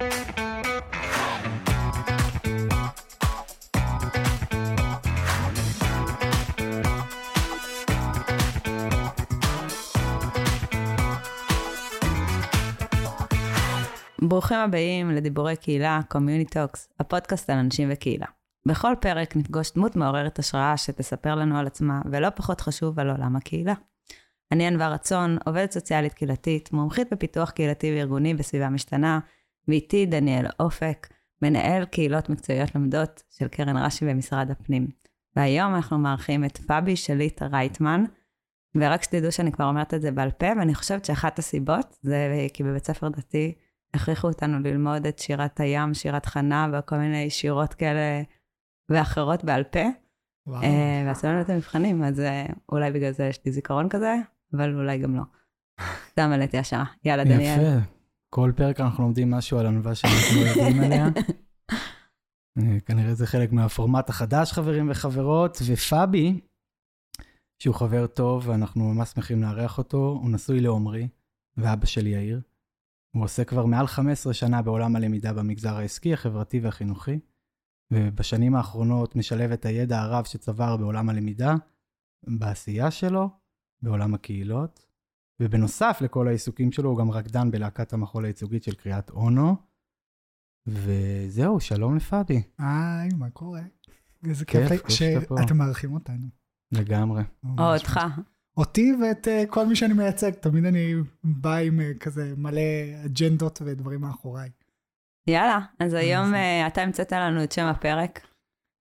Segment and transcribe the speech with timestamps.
[0.00, 0.12] ברוכים
[14.58, 18.26] הבאים לדיבורי קהילה, Community Talks, הפודקאסט על אנשים וקהילה.
[18.66, 23.36] בכל פרק נפגוש דמות מעוררת השראה שתספר לנו על עצמה, ולא פחות חשוב על עולם
[23.36, 23.74] הקהילה.
[24.52, 29.18] אני ענווה רצון, עובדת סוציאלית קהילתית, מומחית בפיתוח קהילתי וארגוני בסביבה משתנה,
[29.70, 31.08] ואיתי דניאל אופק,
[31.42, 34.88] מנהל קהילות מקצועיות לומדות של קרן רש"י במשרד הפנים.
[35.36, 38.04] והיום אנחנו מארחים את פאבי שליט רייטמן,
[38.74, 42.62] ורק שתדעו שאני כבר אומרת את זה בעל פה, ואני חושבת שאחת הסיבות זה כי
[42.62, 43.54] בבית ספר דתי
[43.94, 48.22] הכריחו אותנו ללמוד את שירת הים, שירת חנה וכל מיני שירות כאלה
[48.88, 49.84] ואחרות בעל פה.
[50.46, 50.62] וואו.
[50.62, 54.14] אה, ועשו לנו את המבחנים, אז אה, אולי בגלל זה יש לי זיכרון כזה,
[54.54, 55.22] אבל אולי גם לא.
[56.10, 56.84] סתם העליתי השערה.
[57.04, 57.60] יאללה, דניאל.
[57.60, 57.99] יפה.
[58.34, 61.06] כל פרק אנחנו לומדים משהו על ענווה שאנחנו לא יודעים עליה.
[62.58, 66.40] אה, כנראה זה חלק מהפורמט החדש, חברים וחברות, ופאבי,
[67.62, 71.08] שהוא חבר טוב, ואנחנו ממש שמחים לארח אותו, הוא נשוי לעומרי,
[71.56, 72.40] ואבא של יאיר.
[73.14, 77.18] הוא עושה כבר מעל 15 שנה בעולם הלמידה במגזר העסקי, החברתי והחינוכי,
[77.92, 81.54] ובשנים האחרונות משלב את הידע הרב שצבר בעולם הלמידה,
[82.26, 83.28] בעשייה שלו,
[83.82, 84.89] בעולם הקהילות,
[85.40, 89.56] ובנוסף לכל העיסוקים שלו, הוא גם רקדן בלהקת המחול הייצוגית של קריאת אונו.
[90.66, 92.42] וזהו, שלום לפאבי.
[92.58, 93.60] היי, מה קורה?
[94.28, 94.88] איזה כיף.
[94.88, 96.26] שאתם מארחים אותנו.
[96.72, 97.22] לגמרי.
[97.58, 98.00] או אותך.
[98.56, 102.60] אותי ואת אה, כל מי שאני מייצג, תמיד אני בא עם אה, כזה מלא
[103.04, 104.50] אג'נדות ודברים מאחוריי.
[105.26, 108.26] יאללה, אז היום אה, אתה המצאת לנו את שם הפרק.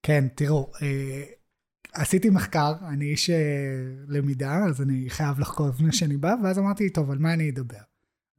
[0.06, 0.72] כן, תראו,
[1.94, 3.36] עשיתי מחקר, אני איש אה,
[4.08, 7.78] למידה, אז אני חייב לחקור לפני שאני בא, ואז אמרתי, טוב, על מה אני אדבר?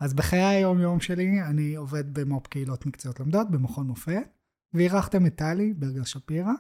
[0.01, 4.29] אז בחיי היום-יום שלי, אני עובד במו"פ קהילות מקצועיות לומדות, במכון מופת,
[4.75, 6.53] ואירחתם את טלי ברגר שפירא.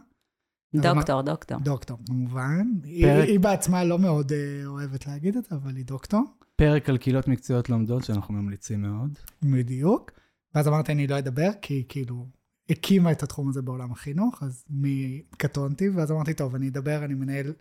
[0.76, 1.60] דוקטור, דוקטור.
[1.60, 2.66] דוקטור, כמובן.
[2.84, 6.24] היא, פרק- היא בעצמה לא מאוד אה, אוהבת להגיד את זה, אבל היא דוקטור,
[6.56, 9.18] פרק על קהילות מקצועיות לומדות, שאנחנו ממליצים מאוד.
[9.42, 10.10] בדיוק.
[10.54, 12.26] ואז אמרתי, אני לא אדבר, כי כאילו
[12.70, 17.52] הקימה את התחום הזה בעולם החינוך, אז מקטונתי, ואז אמרתי, טוב, אני אדבר, אני מנהל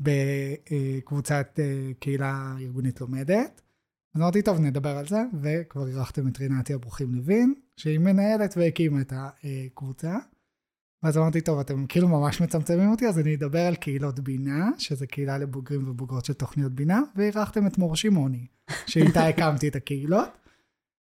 [0.00, 3.62] בקבוצת אה, קהילה ארגונית לומדת.
[4.14, 9.00] אז אמרתי, טוב, נדבר על זה, וכבר אירחתם את רינתי הברוכים לוין, שהיא מנהלת והקימה
[9.00, 10.16] את הקבוצה.
[11.02, 15.06] ואז אמרתי, טוב, אתם כאילו ממש מצמצמים אותי, אז אני אדבר על קהילות בינה, שזה
[15.06, 18.46] קהילה לבוגרים ובוגרות של תוכניות בינה, ואירחתם את מור שמעוני,
[18.86, 20.28] שאיתה הקמתי את הקהילות.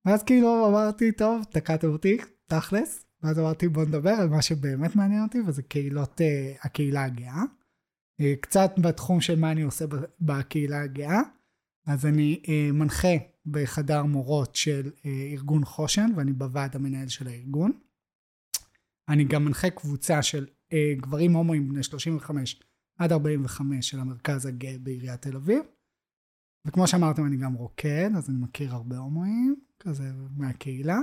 [0.06, 3.07] ואז כאילו אמרתי, טוב, תקעתם אותי, תכלס.
[3.24, 7.44] ואז אמרתי, בוא נדבר על מה שבאמת מעניין אותי, וזה קהילות, אה, הקהילה הגאה.
[8.22, 9.86] אה, קצת בתחום של מה אני עושה
[10.22, 11.22] בקהילה הגאה.
[11.88, 13.08] אז אני אה, מנחה
[13.46, 17.72] בחדר מורות של אה, ארגון חושן, ואני בוועד המנהל של הארגון.
[19.10, 22.62] אני גם מנחה קבוצה של אה, גברים הומואים בני 35
[23.00, 25.62] עד 45 של המרכז הגאה בעיריית תל אביב.
[26.68, 30.98] וכמו שאמרתם, אני גם רוקד, אז אני מכיר הרבה הומואים, כזה מהקהילה.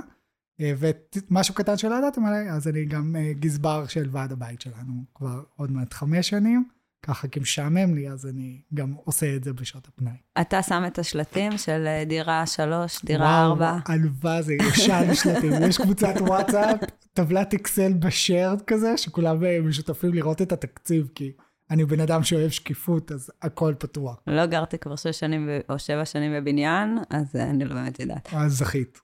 [0.61, 5.03] אה, ומשהו קטן שלא ידעתם עליי, אז אני גם אה, גזבר של ועד הבית שלנו
[5.15, 6.69] כבר עוד מעט חמש שנים.
[7.03, 10.17] ככה כי משעמם לי, אז אני גם עושה את זה בשעות הפנאי.
[10.41, 13.77] אתה שם את השלטים של אה, דירה שלוש, דירה וואו, ארבע.
[13.85, 15.51] עלובה זה ישן שלטים.
[15.69, 16.79] יש קבוצת וואטסאפ,
[17.13, 21.31] טבלת אקסל בשארד כזה, שכולם משותפים לראות את התקציב, כי
[21.71, 24.21] אני בן אדם שאוהב שקיפות, אז הכל פתוח.
[24.27, 27.99] לא גרתי כבר שש שנים ב- או שבע שנים בבניין, אז אה, אני לא באמת
[27.99, 28.29] יודעת.
[28.33, 29.01] אז זכית.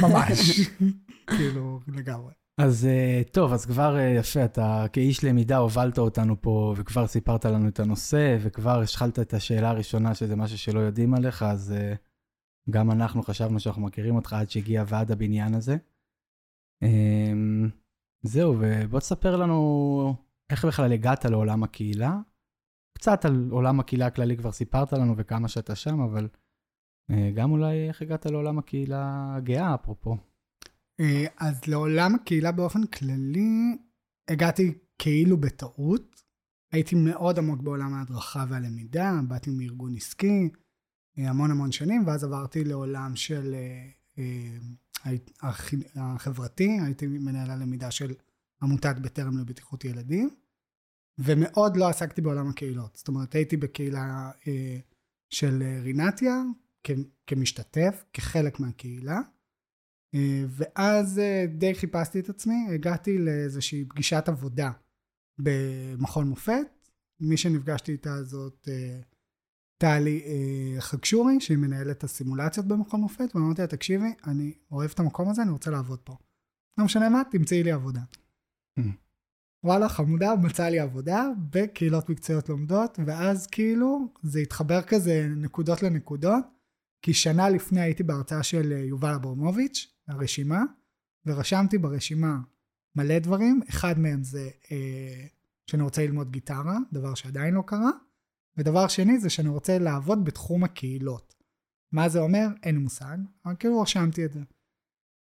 [0.00, 0.60] ממש.
[1.36, 2.32] כאילו, לגמרי.
[2.58, 7.44] אז אה, טוב, אז כבר אה, יפה, אתה כאיש למידה הובלת אותנו פה, וכבר סיפרת
[7.44, 11.74] לנו את הנושא, וכבר השחלת את השאלה הראשונה, שזה משהו שלא יודעים עליך, אז
[12.70, 15.76] גם אנחנו חשבנו שאנחנו מכירים אותך עד שהגיע ועד הבניין הזה.
[16.82, 17.68] אמ,
[18.22, 20.14] זהו, ובוא תספר לנו
[20.52, 22.18] איך בכלל הגעת לעולם הקהילה.
[22.94, 26.28] קצת על עולם הקהילה הכללי כבר סיפרת לנו וכמה שאתה שם, אבל
[27.10, 30.16] אה, גם אולי איך הגעת לעולם הקהילה הגאה, אפרופו.
[31.00, 33.76] אה, אז לעולם הקהילה באופן כללי,
[34.28, 36.22] הגעתי כאילו בטעות.
[36.72, 40.48] הייתי מאוד עמוק בעולם ההדרכה והלמידה, באתי מארגון עסקי
[41.18, 43.54] אה, המון המון שנים, ואז עברתי לעולם של
[45.42, 48.12] הח- החברתי, הייתי מנהל הלמידה של
[48.62, 50.30] עמותת בטרם לבטיחות ילדים,
[51.18, 52.96] ומאוד לא עסקתי בעולם הקהילות.
[52.96, 54.78] זאת אומרת, הייתי בקהילה אה,
[55.30, 56.42] של אה, רינתיה,
[56.84, 56.90] כ-
[57.26, 59.20] כמשתתף, כחלק מהקהילה.
[60.14, 64.70] אה, ואז אה, די חיפשתי את עצמי, הגעתי לאיזושהי פגישת עבודה
[65.38, 66.88] במכון מופת.
[67.20, 69.00] מי שנפגשתי איתה זאת אה,
[69.78, 75.28] טלי אה, חגשורי, שהיא מנהלת הסימולציות במכון מופת, ואמרתי לה, תקשיבי, אני אוהב את המקום
[75.30, 76.16] הזה, אני רוצה לעבוד פה.
[76.78, 78.00] לא משנה מה, תמצאי לי עבודה.
[78.80, 78.82] Mm.
[79.64, 86.44] וואלה, חמודה, מצאה לי עבודה בקהילות מקצועיות לומדות, ואז כאילו זה התחבר כזה נקודות לנקודות,
[87.02, 90.62] כי שנה לפני הייתי בהרצאה של אה, יובל אברמוביץ', הרשימה,
[91.26, 92.38] ורשמתי ברשימה
[92.96, 95.26] מלא דברים, אחד מהם זה אה,
[95.66, 97.90] שאני רוצה ללמוד גיטרה, דבר שעדיין לא קרה,
[98.56, 101.34] ודבר שני זה שאני רוצה לעבוד בתחום הקהילות.
[101.92, 102.46] מה זה אומר?
[102.62, 103.16] אין מושג,
[103.46, 104.40] אבל כאילו רשמתי את זה.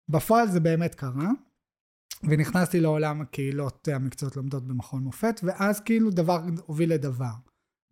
[0.10, 1.30] בפועל זה באמת קרה,
[2.30, 7.34] ונכנסתי לעולם הקהילות המקצועות לומדות במכון מופת, ואז כאילו דבר הוביל לדבר.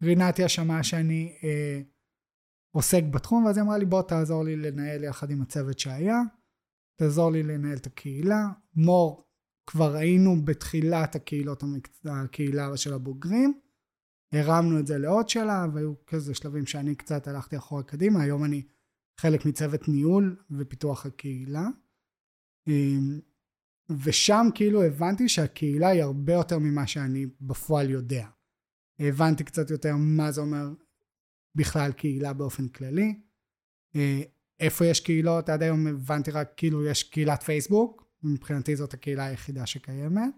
[0.04, 1.82] רינתיה שמעה שאני אה,
[2.76, 6.22] עוסק בתחום, ואז היא אמרה לי בוא תעזור לי לנהל יחד עם הצוות שהיה,
[7.00, 8.48] תעזור לי לנהל את הקהילה.
[8.76, 9.28] מור,
[9.70, 12.06] כבר היינו בתחילת הקהילות, המקצ...
[12.06, 13.60] הקהילה של הבוגרים,
[14.34, 18.64] הרמנו את זה לעוד שלב, היו כזה שלבים שאני קצת הלכתי אחורה קדימה, היום אני
[19.20, 21.68] חלק מצוות ניהול ופיתוח הקהילה.
[22.68, 23.20] אמ,
[24.04, 28.28] ושם כאילו הבנתי שהקהילה היא הרבה יותר ממה שאני בפועל יודע.
[29.00, 30.70] הבנתי קצת יותר מה זה אומר
[31.56, 33.20] בכלל קהילה באופן כללי.
[33.96, 34.22] אה,
[34.60, 39.66] איפה יש קהילות, עד היום הבנתי רק כאילו יש קהילת פייסבוק, מבחינתי זאת הקהילה היחידה
[39.66, 40.34] שקיימת,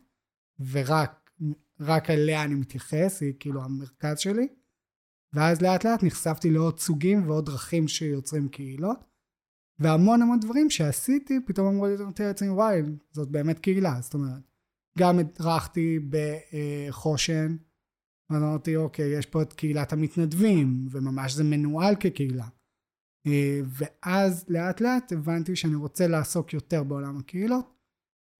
[0.71, 1.31] ורק
[1.79, 4.47] רק אליה אני מתייחס, היא כאילו המרכז שלי.
[5.33, 9.12] ואז לאט לאט נחשפתי לעוד סוגים ועוד דרכים שיוצרים קהילות.
[9.79, 12.81] והמון המון דברים שעשיתי, פתאום אמרו לי, תראה אצלי, וואי,
[13.11, 14.41] זאת באמת קהילה, זאת אומרת,
[14.97, 17.55] גם הדרכתי בחושן,
[18.29, 22.47] ואמרתי, אוקיי, יש פה את קהילת המתנדבים, וממש זה מנוהל כקהילה.
[23.27, 27.73] אה, ואז לאט לאט הבנתי שאני רוצה לעסוק יותר בעולם הקהילות,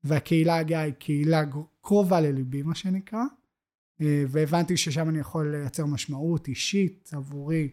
[0.03, 1.43] והקהילה הגאה היא קהילה
[1.81, 3.23] קרובה לליבי, מה שנקרא,
[4.01, 7.69] אה, והבנתי ששם אני יכול לייצר משמעות אישית עבורי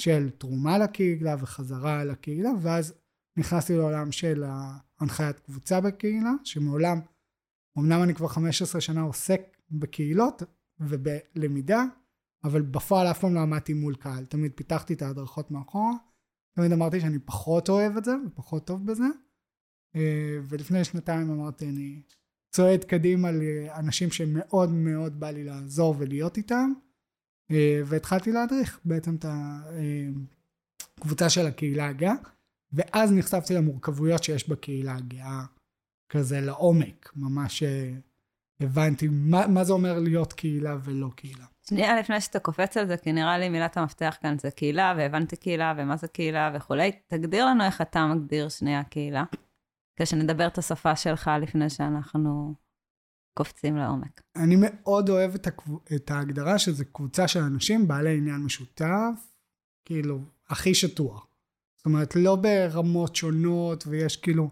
[0.00, 2.94] של תרומה לקהילה וחזרה לקהילה, ואז
[3.40, 4.44] נכנסתי לעולם של
[5.00, 7.00] הנחיית קבוצה בקהילה, שמעולם,
[7.78, 9.40] אמנם אני כבר 15 שנה עוסק
[9.70, 10.42] בקהילות
[10.80, 11.84] ובלמידה,
[12.44, 15.92] אבל בפועל אף פעם לא עמדתי מול קהל, תמיד פיתחתי את ההדרכות מאחורה,
[16.56, 19.04] תמיד אמרתי שאני פחות אוהב את זה ופחות טוב בזה,
[19.96, 22.02] אה, ולפני שנתיים אמרתי אני
[22.50, 26.72] צועד קדימה לאנשים שמאוד מאוד בא לי לעזור ולהיות איתם,
[27.50, 29.24] אה, והתחלתי להדריך בעצם את
[30.98, 32.14] הקבוצה אה, של הקהילה הגאה.
[32.72, 35.44] ואז נחשפתי למורכבויות שיש בקהילה הגאה,
[36.08, 37.92] כזה לעומק, ממש אה,
[38.60, 41.44] הבנתי מה, מה זה אומר להיות קהילה ולא קהילה.
[41.68, 45.36] שנייה לפני שאתה קופץ על זה, כי נראה לי מילת המפתח כאן זה קהילה, והבנתי
[45.36, 46.92] קהילה, ומה זה קהילה וכולי.
[47.06, 49.24] תגדיר לנו איך אתה מגדיר שנייה קהילה,
[49.96, 52.54] כדי שנדבר את השפה שלך לפני שאנחנו
[53.38, 54.20] קופצים לעומק.
[54.36, 55.70] אני מאוד אוהב את, הקב...
[55.94, 59.32] את ההגדרה שזה קבוצה של אנשים בעלי עניין משותף,
[59.84, 61.26] כאילו, הכי שטוח.
[61.80, 64.50] זאת אומרת, לא ברמות שונות, ויש כאילו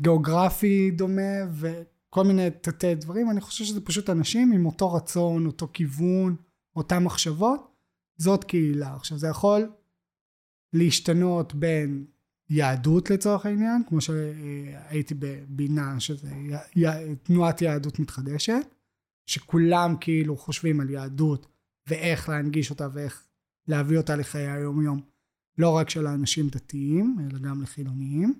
[0.00, 5.68] גיאוגרפי דומה, וכל מיני תתי דברים, אני חושב שזה פשוט אנשים עם אותו רצון, אותו
[5.72, 6.36] כיוון,
[6.76, 7.74] אותן מחשבות,
[8.16, 8.94] זאת קהילה.
[8.94, 9.72] עכשיו, זה יכול
[10.72, 12.06] להשתנות בין
[12.50, 16.30] יהדות לצורך העניין, כמו שהייתי בבינה, שזה
[17.22, 18.74] תנועת יהדות מתחדשת,
[19.26, 21.46] שכולם כאילו חושבים על יהדות
[21.86, 23.26] ואיך להנגיש אותה ואיך
[23.68, 25.15] להביא אותה לחיי היום-יום.
[25.58, 28.34] לא רק של האנשים דתיים, אלא גם לחילוניים.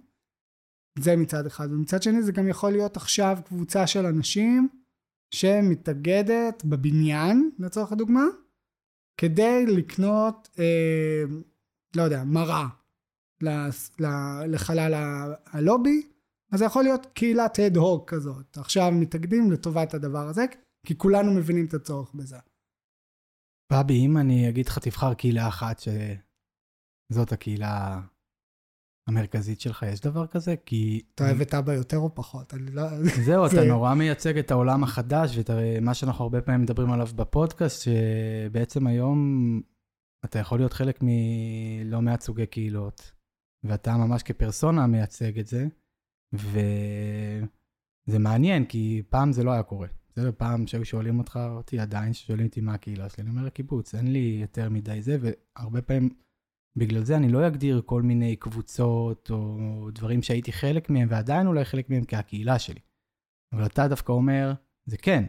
[0.98, 1.72] זה מצד אחד.
[1.72, 4.68] ומצד שני זה גם יכול להיות עכשיו קבוצה של אנשים
[5.34, 8.24] שמתאגדת בבניין, לצורך הדוגמה,
[9.20, 11.22] כדי לקנות, אה,
[11.96, 12.66] לא יודע, מראה
[14.48, 14.94] לחלל
[15.46, 16.02] הלובי,
[16.52, 18.58] אז זה יכול להיות קהילת הד הוק כזאת.
[18.58, 20.44] עכשיו מתאגדים לטובת הדבר הזה,
[20.86, 22.36] כי כולנו מבינים את הצורך בזה.
[23.72, 25.88] בבי, אם אני אגיד לך תבחר קהילה אחת ש...
[27.12, 28.00] זאת הקהילה
[29.08, 30.54] המרכזית שלך, יש דבר כזה?
[30.66, 31.02] כי...
[31.14, 32.54] אתה אוהב את אבא יותר או פחות?
[32.54, 32.82] אני לא...
[33.26, 37.82] זהו, אתה נורא מייצג את העולם החדש, ואת מה שאנחנו הרבה פעמים מדברים עליו בפודקאסט,
[37.82, 39.20] שבעצם היום
[40.24, 43.12] אתה יכול להיות חלק מלא מעט סוגי קהילות,
[43.64, 45.66] ואתה ממש כפרסונה מייצג את זה,
[46.32, 49.88] וזה מעניין, כי פעם זה לא היה קורה.
[50.14, 53.94] זה פעם שהיו שואלים אותך, אותי עדיין, ששואלים אותי מה הקהילה שלי, אני אומר לקיבוץ,
[53.94, 56.10] אין לי יותר מדי זה, והרבה פעמים
[56.76, 61.64] בגלל זה אני לא אגדיר כל מיני קבוצות או דברים שהייתי חלק מהם, ועדיין אולי
[61.64, 62.80] חלק מהם כהקהילה שלי.
[63.52, 64.52] אבל אתה דווקא אומר,
[64.86, 65.24] זה כן.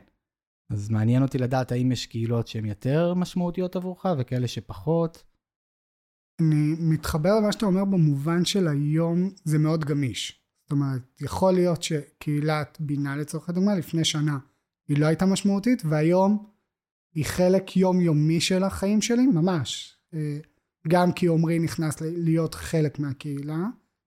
[0.70, 5.24] אז מעניין אותי לדעת האם יש קהילות שהן יותר משמעותיות עבורך וכאלה שפחות.
[6.42, 10.42] אני מתחבר למה שאתה אומר במובן של היום זה מאוד גמיש.
[10.64, 14.38] זאת אומרת, יכול להיות שקהילת בינה לצורך הדוגמה לפני שנה
[14.88, 16.50] היא לא הייתה משמעותית והיום
[17.14, 19.98] היא חלק יומיומי של החיים שלי, ממש.
[20.88, 23.66] גם כי עמרי נכנס להיות חלק מהקהילה,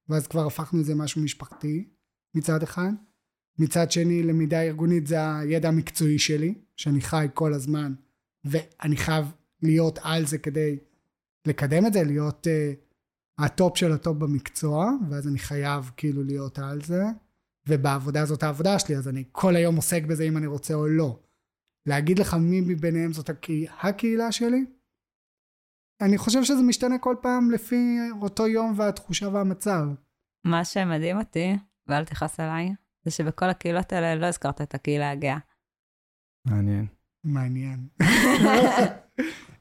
[0.08, 1.88] ואז כבר הפכנו את זה משהו משפחתי
[2.34, 2.92] מצד אחד.
[3.58, 7.94] מצד שני, למידה ארגונית זה הידע המקצועי שלי, שאני חי כל הזמן,
[8.44, 9.32] ואני חייב
[9.62, 10.78] להיות על זה כדי
[11.46, 16.82] לקדם את זה, להיות uh, הטופ של הטופ במקצוע, ואז אני חייב כאילו להיות על
[16.82, 17.04] זה,
[17.68, 21.18] ובעבודה זאת העבודה שלי, אז אני כל היום עוסק בזה אם אני רוצה או לא.
[21.86, 23.52] להגיד לך מי מביניהם זאת הקה...
[23.82, 24.64] הקהילה שלי?
[26.00, 29.86] אני חושב שזה משתנה כל פעם לפי אותו יום והתחושה והמצב.
[30.44, 35.38] מה שמדהים אותי, ואל תכעס עליי, זה שבכל הקהילות האלה לא הזכרת את הקהילה הגאה.
[36.46, 36.86] מעניין.
[37.24, 37.88] מעניין.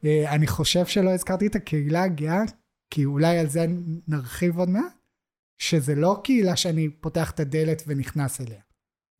[0.05, 2.41] אה, אני חושב שלא הזכרתי את הקהילה הגאה,
[2.93, 3.65] כי אולי על זה
[4.07, 4.99] נרחיב עוד מעט,
[5.61, 8.61] שזה לא קהילה שאני פותח את הדלת ונכנס אליה.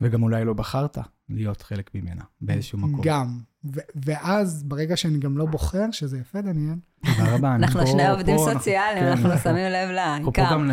[0.02, 0.98] וגם אולי לא בחרת
[1.30, 3.00] להיות חלק ממנה באיזשהו מקום.
[3.04, 3.40] גם.
[3.64, 6.74] ו- ואז ברגע שאני גם לא בוחר, שזה יפה, דניאל,
[7.06, 7.54] תודה רבה.
[7.54, 10.54] אני אנחנו שני עובדים סוציאליים, כן, אנחנו שמים לב אנחנו פה לעיקר.
[10.54, 10.70] גם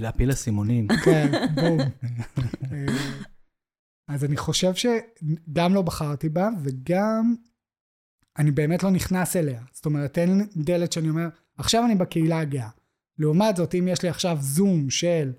[0.00, 0.88] להפיל אסימונים.
[1.04, 1.80] כן, בום.
[2.72, 2.86] אה,
[4.08, 7.34] אז אני חושב שגם לא בחרתי בה, וגם
[8.38, 9.62] אני באמת לא נכנס אליה.
[9.72, 11.28] זאת אומרת, אין דלת שאני אומר,
[11.58, 12.68] עכשיו אני בקהילה הגאה.
[13.18, 15.32] לעומת זאת, אם יש לי עכשיו זום של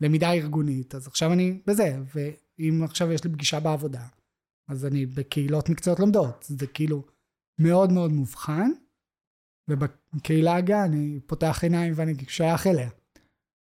[0.00, 1.98] למידה ארגונית, אז עכשיו אני בזה,
[2.60, 4.06] ואם עכשיו יש לי פגישה בעבודה,
[4.68, 6.44] אז אני בקהילות מקצועות לומדות.
[6.48, 7.02] זה כאילו
[7.60, 8.70] מאוד מאוד מובחן,
[9.70, 12.90] ובקהילה הגאה אני פותח עיניים ואני שייך אליה.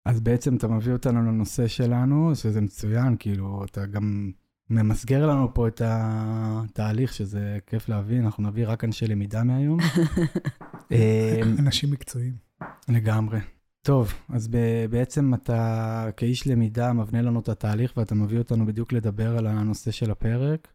[0.06, 4.32] אז בעצם אתה מביא אותנו לנושא שלנו, שזה מצוין, כאילו, אתה גם
[4.70, 9.80] ממסגר לנו פה את התהליך, שזה כיף להבין, אנחנו נביא רק אנשי למידה מהיום.
[10.92, 12.34] אמ, אנשים מקצועיים.
[12.90, 13.40] לגמרי.
[13.86, 14.48] טוב, אז
[14.90, 19.92] בעצם אתה כאיש למידה מבנה לנו את התהליך ואתה מביא אותנו בדיוק לדבר על הנושא
[19.92, 20.74] של הפרק.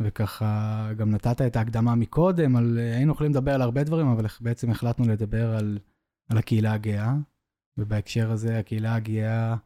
[0.00, 4.70] וככה גם נתת את ההקדמה מקודם, על, היינו יכולים לדבר על הרבה דברים, אבל בעצם
[4.70, 5.78] החלטנו לדבר על,
[6.30, 7.14] על הקהילה הגאה.
[7.78, 9.56] ובהקשר הזה הקהילה הגאה,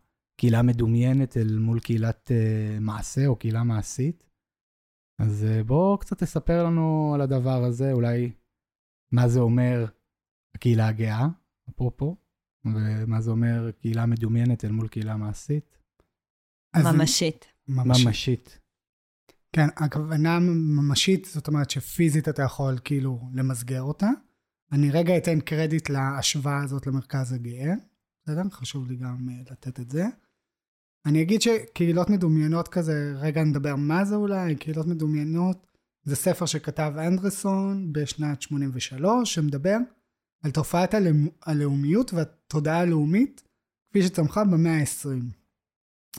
[0.40, 4.24] קהילה מדומיינת אל מול קהילת uh, מעשה או קהילה מעשית.
[5.20, 8.32] אז uh, בוא קצת תספר לנו על הדבר הזה, אולי
[9.12, 9.86] מה זה אומר
[10.54, 11.26] הקהילה הגאה,
[11.70, 12.16] אפרופו,
[12.74, 15.78] ומה זה אומר קהילה מדומיינת אל מול קהילה מעשית.
[16.76, 17.44] ממשית.
[17.68, 18.06] ממשית.
[18.06, 18.58] ממשית.
[19.52, 24.10] כן, הכוונה ממשית, זאת אומרת שפיזית אתה יכול כאילו למסגר אותה.
[24.72, 27.72] אני רגע אתן קרדיט להשוואה הזאת למרכז הגאה,
[28.22, 28.42] בסדר?
[28.50, 30.06] חשוב לי גם uh, לתת את זה.
[31.06, 35.66] אני אגיד שקהילות מדומיינות כזה, רגע נדבר מה זה אולי, קהילות מדומיינות,
[36.04, 39.76] זה ספר שכתב אנדרסון בשנת 83, שמדבר
[40.42, 43.42] על תופעת הלאומ- הלאומיות והתודעה הלאומית,
[43.90, 45.34] כפי שצמחה במאה ה-20.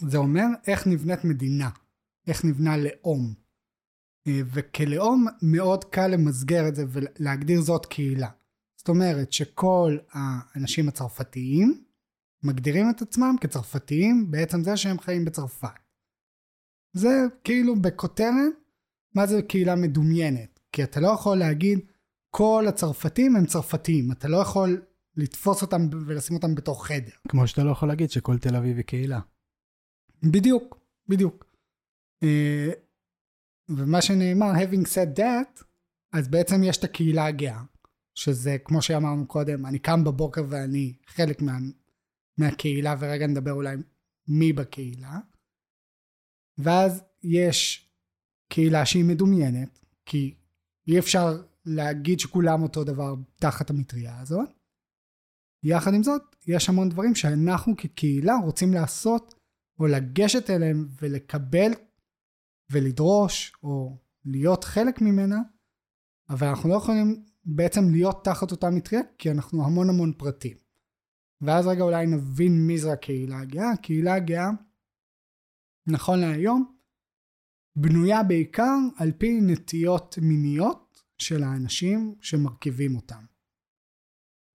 [0.09, 1.69] זה אומר איך נבנית מדינה,
[2.27, 3.33] איך נבנה לאום.
[4.27, 8.29] אה, וכלאום מאוד קל למסגר את זה ולהגדיר זאת קהילה.
[8.77, 11.83] זאת אומרת שכל האנשים הצרפתיים
[12.43, 15.79] מגדירים את עצמם כצרפתיים בעצם זה שהם חיים בצרפת.
[16.93, 17.09] זה
[17.43, 18.53] כאילו בכותרת,
[19.15, 20.59] מה זה קהילה מדומיינת?
[20.71, 21.79] כי אתה לא יכול להגיד
[22.37, 24.81] כל הצרפתים הם צרפתיים, אתה לא יכול
[25.15, 27.11] לתפוס אותם ולשים אותם בתוך חדר.
[27.27, 29.19] כמו שאתה לא יכול להגיד שכל תל אביב היא קהילה.
[30.23, 31.45] בדיוק, בדיוק.
[32.23, 32.69] אה,
[33.69, 35.63] ומה שנאמר, having said that,
[36.13, 37.61] אז בעצם יש את הקהילה הגאה,
[38.15, 41.57] שזה כמו שאמרנו קודם, אני קם בבוקר ואני חלק מה,
[42.37, 43.75] מהקהילה, ורגע נדבר אולי
[44.27, 45.19] מי בקהילה.
[46.57, 47.89] ואז יש
[48.49, 50.35] קהילה שהיא מדומיינת, כי
[50.87, 54.49] אי אפשר להגיד שכולם אותו דבר תחת המטריה הזאת.
[55.63, 59.35] יחד עם זאת, יש המון דברים שאנחנו כקהילה רוצים לעשות
[59.79, 61.71] או לגשת אליהם ולקבל
[62.71, 65.37] ולדרוש או להיות חלק ממנה,
[66.29, 70.57] אבל אנחנו לא יכולים בעצם להיות תחת אותה מטריה כי אנחנו המון המון פרטים.
[71.41, 73.71] ואז רגע אולי נבין מי זו הקהילה הגאה.
[73.71, 74.49] הקהילה הגאה,
[75.87, 76.75] נכון להיום,
[77.75, 80.86] בנויה בעיקר על פי נטיות מיניות
[81.17, 83.25] של האנשים שמרכיבים אותם.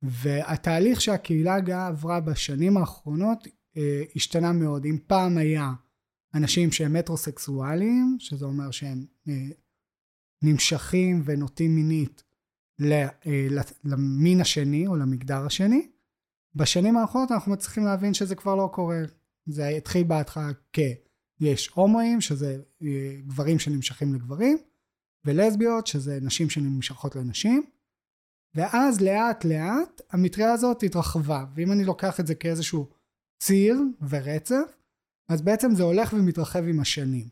[0.02, 4.84] והתהליך שהקהילה הגאה עברה בשנים האחרונות אה, השתנה מאוד.
[4.84, 5.72] אם פעם היה
[6.34, 9.48] אנשים שהם מטרוסקסואליים, שזה אומר שהם אה,
[10.42, 12.22] נמשכים ונוטים מינית
[12.82, 13.08] אה,
[13.84, 15.88] למין השני או למגדר השני,
[16.54, 19.02] בשנים האחרונות אנחנו מצליחים להבין שזה כבר לא קורה.
[19.46, 20.78] זה התחיל בהתחלה כ...
[21.40, 24.58] יש הומואים, שזה אה, גברים שנמשכים לגברים,
[25.24, 27.62] ולסביות, שזה נשים שנמשכות לנשים,
[28.54, 32.88] ואז לאט לאט המטריה הזאת התרחבה, ואם אני לוקח את זה כאיזשהו
[33.42, 34.76] ציר ורצף,
[35.28, 37.28] אז בעצם זה הולך ומתרחב עם השנים.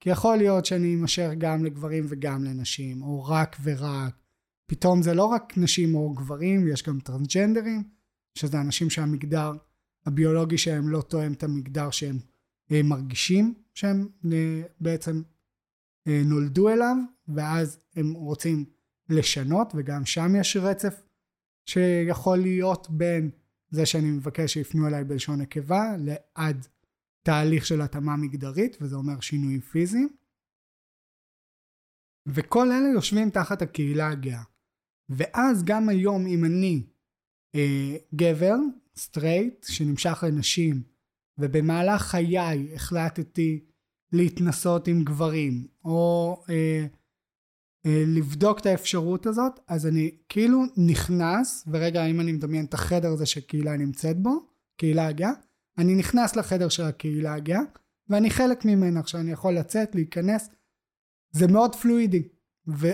[0.00, 4.14] כי יכול להיות שאני אמשך גם לגברים וגם לנשים, או רק ורק,
[4.66, 7.82] פתאום זה לא רק נשים או גברים, יש גם טרנסג'נדרים,
[8.38, 9.52] שזה אנשים שהמגדר
[10.06, 12.18] הביולוגי שלהם לא תואם את המגדר שהם
[12.72, 15.22] אה, מרגישים שהם אה, בעצם
[16.08, 16.96] אה, נולדו אליו,
[17.28, 18.64] ואז הם רוצים
[19.08, 21.02] לשנות, וגם שם יש רצף
[21.66, 23.30] שיכול להיות בין
[23.70, 26.66] זה שאני מבקש שיפנו אליי בלשון נקבה, לעד
[27.22, 30.08] תהליך של התאמה מגדרית, וזה אומר שינויים פיזיים.
[32.28, 34.42] וכל אלה יושבים תחת הקהילה הגאה.
[35.08, 36.86] ואז גם היום אם אני
[37.54, 38.56] אה, גבר,
[38.96, 40.82] סטרייט, שנמשך לנשים,
[41.38, 43.64] ובמהלך חיי החלטתי
[44.12, 46.86] להתנסות עם גברים, או אה,
[47.84, 53.26] לבדוק את האפשרות הזאת, אז אני כאילו נכנס, ורגע אם אני מדמיין את החדר הזה
[53.26, 54.46] שקהילה נמצאת בו,
[54.76, 55.32] קהילה הגאה,
[55.78, 57.60] אני נכנס לחדר של הקהילה הגאה,
[58.08, 59.00] ואני חלק ממנה.
[59.00, 60.48] עכשיו אני יכול לצאת, להיכנס,
[61.30, 62.28] זה מאוד פלואידי,
[62.68, 62.92] ו-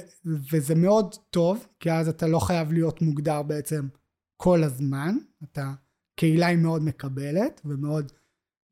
[0.50, 3.88] וזה מאוד טוב, כי אז אתה לא חייב להיות מוגדר בעצם
[4.36, 5.72] כל הזמן, אתה,
[6.16, 8.12] קהילה היא מאוד מקבלת ומאוד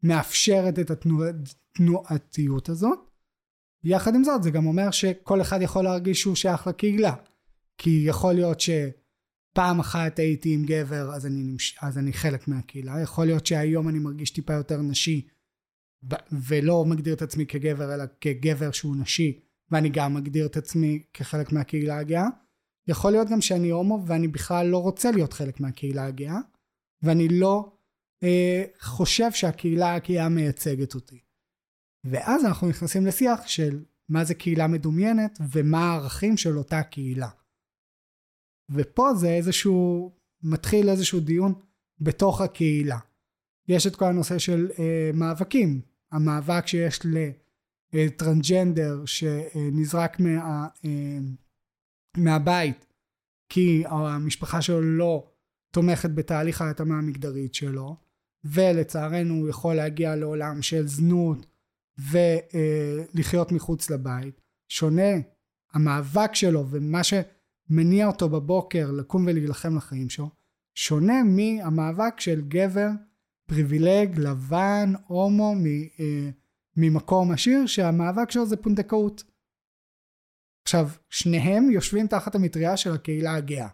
[0.03, 3.06] מאפשרת את התנועתיות הזאת.
[3.89, 7.15] יחד עם זאת זה גם אומר שכל אחד יכול להרגיש שהוא שייך לקהילה.
[7.79, 11.57] כי יכול להיות שפעם אחת הייתי עם גבר אז אני.
[11.83, 15.27] אז אני חלק מהקהילה, יכול להיות שהיום אני מרגיש טיפה יותר נשי
[16.33, 19.41] ולא מגדיר את עצמי כגבר אלא כגבר שהוא נשי
[19.71, 22.27] ואני גם מגדיר את עצמי כחלק מהקהילה הגאה.
[22.89, 26.39] יכול להיות גם שאני הומו ואני בכלל לא רוצה להיות חלק מהקהילה הגאה
[27.03, 27.73] ואני לא
[28.23, 31.26] אה, חושב שהקהילה הגאה מייצגת אותי.
[32.11, 37.29] ואז אנחנו נכנסים לשיח של מה זה קהילה מדומיינת ומה הערכים של אותה קהילה.
[38.71, 41.55] ופה זה איזשהו, מתחיל איזשהו דיון
[42.01, 42.99] בתוך הקהילה.
[43.69, 45.81] יש את כל הנושא של אה, מאבקים,
[46.13, 47.01] המאבק שיש
[47.93, 51.19] לטרנסג'נדר שנזרק מה, אה,
[52.17, 52.87] מהבית
[53.49, 55.31] כי המשפחה שלו לא
[55.71, 57.97] תומכת בתהליך ההתאמה המגדרית שלו,
[58.45, 61.47] ולצערנו הוא יכול להגיע לעולם של זנות
[61.99, 64.41] ולחיות מחוץ לבית.
[64.69, 65.13] שונה
[65.73, 70.31] המאבק שלו ומה שמניע אותו בבוקר לקום ולהילחם לחיים שלו,
[70.75, 72.89] שונה מהמאבק של גבר
[73.47, 75.55] פריבילג, לבן, הומו,
[76.01, 76.31] אה,
[76.77, 79.25] ממקום עשיר, שהמאבק שלו זה פונדקאות.
[80.65, 83.69] עכשיו, שניהם יושבים תחת המטריה של הקהילה הגאה.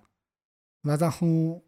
[0.84, 1.62] ואז אנחנו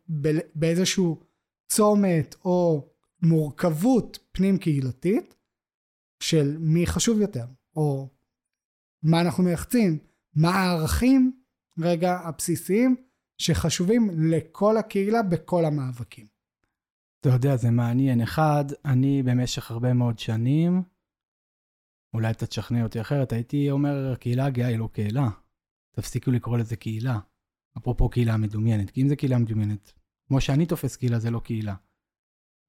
[0.55, 1.21] באיזשהו
[1.69, 2.89] צומת או
[3.23, 5.35] מורכבות פנים קהילתית
[6.25, 8.09] של מי חשוב יותר, או
[9.03, 9.99] מה אנחנו מייחצים,
[10.35, 11.41] מה הערכים
[11.79, 12.97] רגע הבסיסיים
[13.39, 16.27] שחשובים לכל הקהילה בכל המאבקים.
[17.21, 18.21] אתה יודע, זה מעניין.
[18.21, 20.83] אחד, אני במשך הרבה מאוד שנים,
[22.15, 25.29] אולי אתה תשכנע אותי אחרת, הייתי אומר, הקהילה הגאה היא לא קהילה.
[25.91, 27.19] תפסיקו לקרוא לזה קהילה.
[27.79, 29.93] אפרופו קהילה מדומיינת, כי אם זה קהילה מדומיינת,
[30.27, 31.75] כמו שאני תופס קהילה, זה לא קהילה.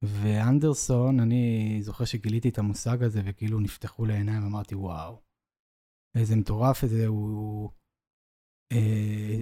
[0.05, 5.21] ואנדרסון, אני זוכר שגיליתי את המושג הזה, וכאילו נפתחו לעיניים, אמרתי, וואו,
[6.15, 7.69] איזה מטורף איזה, הוא
[8.71, 9.39] אה,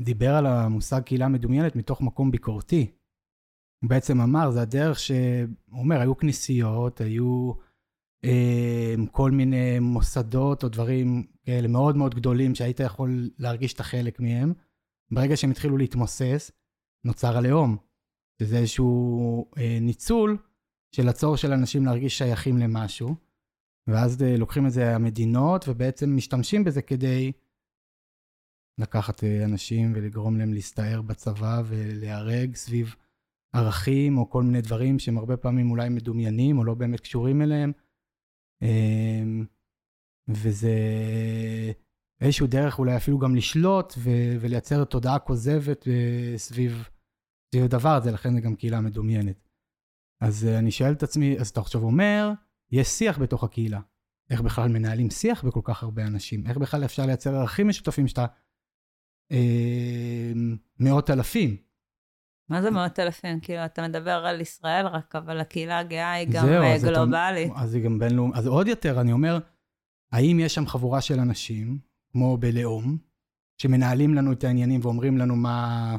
[0.00, 2.92] דיבר על המושג קהילה מדומיינת מתוך מקום ביקורתי.
[3.82, 5.10] הוא בעצם אמר, זה הדרך ש...
[5.70, 7.52] הוא אומר, היו כנסיות, היו
[8.24, 14.20] אה, כל מיני מוסדות או דברים כאלה מאוד מאוד גדולים שהיית יכול להרגיש את החלק
[14.20, 14.52] מהם.
[15.10, 16.50] ברגע שהם התחילו להתמוסס,
[17.04, 17.85] נוצר הלאום.
[18.42, 20.38] שזה איזשהו אה, ניצול
[20.96, 23.14] של הצורך של אנשים להרגיש שייכים למשהו,
[23.86, 27.32] ואז אה, לוקחים את זה המדינות ובעצם משתמשים בזה כדי
[28.78, 32.94] לקחת אה, אנשים ולגרום להם להסתער בצבא ולהיהרג סביב
[33.52, 37.72] ערכים או כל מיני דברים שהם הרבה פעמים אולי מדומיינים או לא באמת קשורים אליהם.
[38.62, 39.22] אה,
[40.28, 40.72] וזה
[42.20, 46.88] איזשהו דרך אולי אפילו גם לשלוט ו- ולייצר תודעה כוזבת אה, סביב
[47.50, 49.48] סביב הדבר הזה, לכן זה גם קהילה מדומיינת.
[50.20, 52.30] אז uh, אני שואל את עצמי, אז אתה עכשיו אומר,
[52.70, 53.80] יש שיח בתוך הקהילה.
[54.30, 56.46] איך בכלל מנהלים שיח בכל כך הרבה אנשים?
[56.46, 58.26] איך בכלל אפשר לייצר ערכים משותפים שאתה
[59.32, 60.32] אה,
[60.80, 61.56] מאות אלפים?
[62.48, 63.40] מה זה מאות אלפים?
[63.40, 67.52] כאילו, אתה מדבר על ישראל רק, אבל הקהילה הגאה היא גם זהו, אז גלובלית.
[67.52, 68.36] אתה, אז היא גם בינלאומית.
[68.36, 69.38] אז עוד יותר, אני אומר,
[70.12, 71.78] האם יש שם חבורה של אנשים,
[72.12, 72.98] כמו בלאום,
[73.58, 75.96] שמנהלים לנו את העניינים ואומרים לנו מה,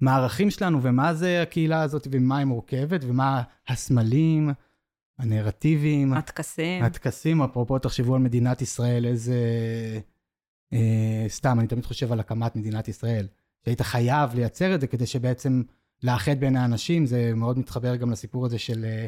[0.00, 4.50] מה הערכים שלנו ומה זה הקהילה הזאת ומה היא מורכבת ומה הסמלים,
[5.18, 6.12] הנרטיבים.
[6.12, 6.84] הטקסים.
[6.84, 9.38] הטקסים, אפרופו תחשבו על מדינת ישראל, איזה...
[10.72, 13.26] אה, סתם, אני תמיד חושב על הקמת מדינת ישראל.
[13.64, 15.62] שהיית חייב לייצר את זה כדי שבעצם
[16.02, 18.84] לאחד בין האנשים, זה מאוד מתחבר גם לסיפור הזה של...
[18.84, 19.06] אה,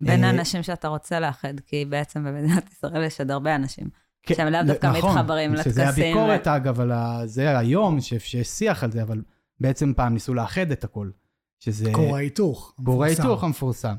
[0.00, 3.88] בין אה, האנשים שאתה רוצה לאחד, כי בעצם במדינת ישראל יש עוד הרבה אנשים.
[4.22, 5.72] כן, שהם לאו דווקא נכון, מתחברים לטקסים.
[5.72, 7.20] שזה ו- הביקורת, אגב, על ה...
[7.24, 9.22] זה היום, שיש שיח על זה, אבל
[9.60, 11.10] בעצם פעם ניסו לאחד את הכל.
[11.58, 11.92] שזה...
[11.94, 12.74] כור ההיתוך.
[12.84, 13.04] כור.
[13.04, 13.94] ההיתוך המפורסם.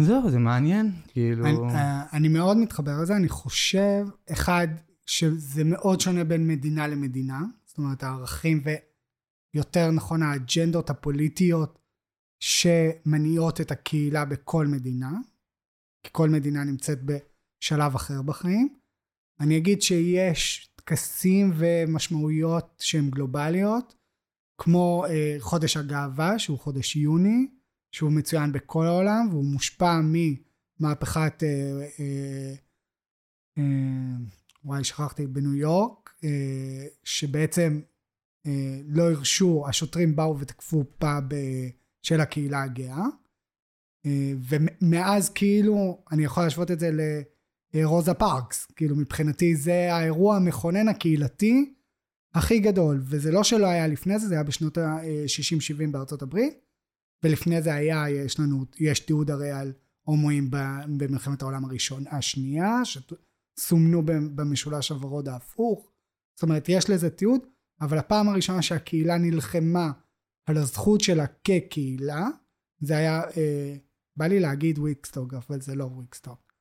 [0.00, 1.46] זהו, זה מעניין, כאילו...
[1.46, 4.68] אני, אה, אני מאוד מתחבר לזה, אני חושב, אחד,
[5.06, 8.62] שזה מאוד שונה בין מדינה למדינה, זאת אומרת, הערכים
[9.54, 11.78] ויותר נכון, האג'נדות הפוליטיות
[12.40, 15.10] שמניעות את הקהילה בכל מדינה,
[16.02, 18.78] כי כל מדינה נמצאת בשלב אחר בחיים.
[19.40, 23.94] אני אגיד שיש טקסים ומשמעויות שהן גלובליות,
[24.58, 27.46] כמו אה, חודש הגאווה, שהוא חודש יוני,
[27.92, 32.54] שהוא מצוין בכל העולם, והוא מושפע ממהפכת, אה, אה,
[33.58, 33.64] אה,
[34.64, 37.80] וואי, שכחתי, בניו יורק, אה, שבעצם
[38.46, 41.68] אה, לא הרשו, השוטרים באו ותקפו פאב אה,
[42.02, 43.04] של הקהילה הגאה.
[44.06, 46.90] אה, ומאז כאילו, אני יכול להשוות את זה
[47.74, 51.74] לרוזה פארקס, כאילו מבחינתי זה האירוע המכונן הקהילתי
[52.34, 56.54] הכי גדול, וזה לא שלא היה לפני זה, זה היה בשנות ה-60-70 בארצות הברית,
[57.24, 60.50] ולפני זה היה, יש לנו, יש תיעוד הרי על הומואים
[60.98, 65.92] במלחמת העולם הראשון, השנייה, שסומנו במשולש הוורוד ההפוך,
[66.36, 67.40] זאת אומרת, יש לזה תיעוד,
[67.80, 69.90] אבל הפעם הראשונה שהקהילה נלחמה
[70.46, 72.26] על הזכות שלה כקהילה,
[72.80, 73.76] זה היה, אה,
[74.16, 76.51] בא לי להגיד וודסטוק, אבל זה לא וודסטוק.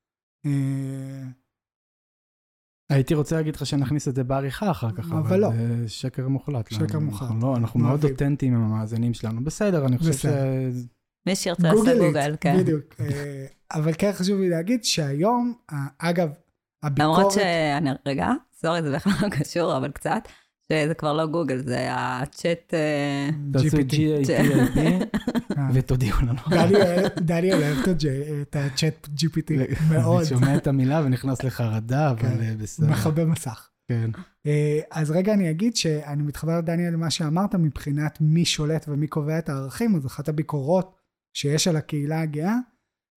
[0.45, 1.23] אה,
[2.89, 5.49] הייתי רוצה להגיד לך שנכניס את זה בעריכה אחר כך, אבל לא.
[5.51, 6.71] זה שקר מוחלט.
[6.71, 6.99] שקר.
[6.99, 7.21] מוחלט.
[7.29, 8.11] אנחנו, לא, אנחנו מאוד אוהבים.
[8.11, 9.43] אותנטיים עם המאזינים שלנו.
[9.43, 10.25] בסדר, אני חושב ש...
[11.25, 12.57] מי שירצה לעשות גוגל, כן.
[12.57, 12.83] בדיוק.
[12.99, 16.29] אה, אבל כן חשוב לי להגיד שהיום, אה, אגב,
[16.83, 17.17] הביקורת...
[17.17, 20.27] למרות שאני, רגע, סורי, זה בכלל לא קשור, אבל קצת,
[20.71, 22.73] שזה כבר לא גוגל, זה הצ'אט...
[22.73, 23.95] אה, תעשו GPT.
[24.29, 24.99] אה,
[25.73, 26.39] ותודיעו לנו.
[27.17, 27.77] דניאל- אוהב
[28.41, 29.53] את הצ'אט GPT
[29.89, 32.41] מאוד, אני שומע את המילה ונכנס לחרדה, אבל כן.
[32.41, 32.87] אה, הוא בסדר.
[32.87, 33.67] מכבה מסך.
[33.87, 34.11] כן.
[34.45, 39.39] אה, אז רגע אני אגיד שאני מתחבר דניאל למה שאמרת מבחינת מי שולט ומי קובע
[39.39, 40.95] את הערכים, אז אחת הביקורות
[41.33, 42.55] שיש על הקהילה הגאה,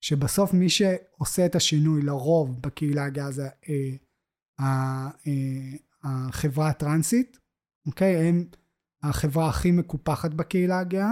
[0.01, 3.97] שבסוף מי שעושה את השינוי לרוב בקהילה הגאה זה אה,
[4.61, 5.09] אה,
[6.05, 7.39] החברה הטרנסית,
[7.87, 8.17] אוקיי?
[8.17, 8.45] הם
[9.03, 11.11] החברה הכי מקופחת בקהילה הגאה,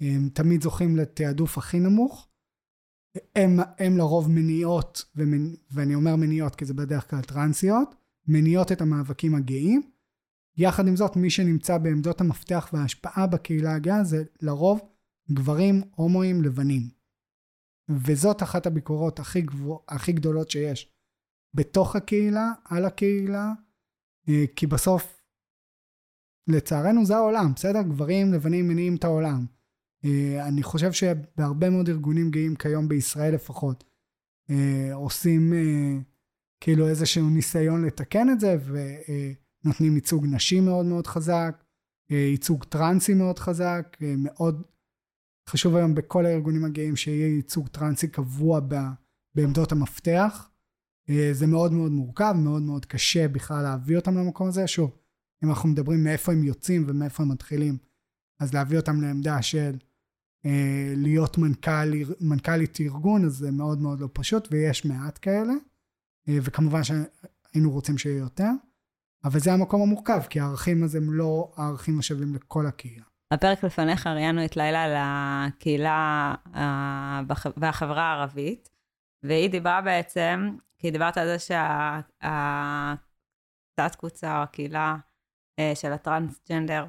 [0.00, 2.28] הם תמיד זוכים לתעדוף הכי נמוך.
[3.36, 5.54] הם, הם לרוב מניעות, ומנ...
[5.70, 7.94] ואני אומר מניעות כי זה בדרך כלל טרנסיות,
[8.28, 9.90] מניעות את המאבקים הגאים.
[10.56, 14.80] יחד עם זאת, מי שנמצא בעמדות המפתח וההשפעה בקהילה הגאה זה לרוב
[15.32, 16.88] גברים הומואים לבנים.
[17.90, 20.92] וזאת אחת הביקורות הכי, גבוה, הכי גדולות שיש
[21.54, 23.52] בתוך הקהילה, על הקהילה,
[24.28, 25.15] אה, כי בסוף,
[26.48, 27.82] לצערנו זה העולם, בסדר?
[27.82, 29.46] גברים לבנים מניעים את העולם.
[30.04, 33.84] אה, אני חושב שבהרבה מאוד ארגונים גאים כיום בישראל לפחות,
[34.50, 35.98] אה, עושים אה,
[36.60, 41.64] כאילו איזשהו ניסיון לתקן את זה, ונותנים ייצוג נשי מאוד מאוד חזק,
[42.10, 44.62] ייצוג טרנסי מאוד חזק, מאוד
[45.48, 48.60] חשוב היום בכל הארגונים הגאים שיהיה ייצוג טרנסי קבוע
[49.34, 50.50] בעמדות המפתח.
[51.32, 54.66] זה מאוד מאוד מורכב, מאוד מאוד קשה בכלל להביא אותם למקום הזה.
[54.66, 54.90] שוב,
[55.44, 57.78] אם אנחנו מדברים מאיפה הם יוצאים ומאיפה הם מתחילים,
[58.40, 59.76] אז להביא אותם לעמדה של
[60.46, 65.52] אה, להיות מנכ"ל, מנכ"לית ארגון, אז זה מאוד מאוד לא פשוט, ויש מעט כאלה,
[66.28, 68.50] אה, וכמובן שהיינו רוצים שיהיה יותר,
[69.24, 73.04] אבל זה המקום המורכב, כי הערכים הזה הם לא הערכים השווים לכל הקהילה.
[73.32, 77.22] בפרק לפניך ראיינו את לילה על הקהילה אה,
[77.56, 78.68] והחברה הערבית,
[79.22, 82.98] והיא דיברה בעצם, כי דיברת על זה שהתת
[83.98, 84.96] קבוצה או הקהילה
[85.74, 86.84] של הטרנסג'נדר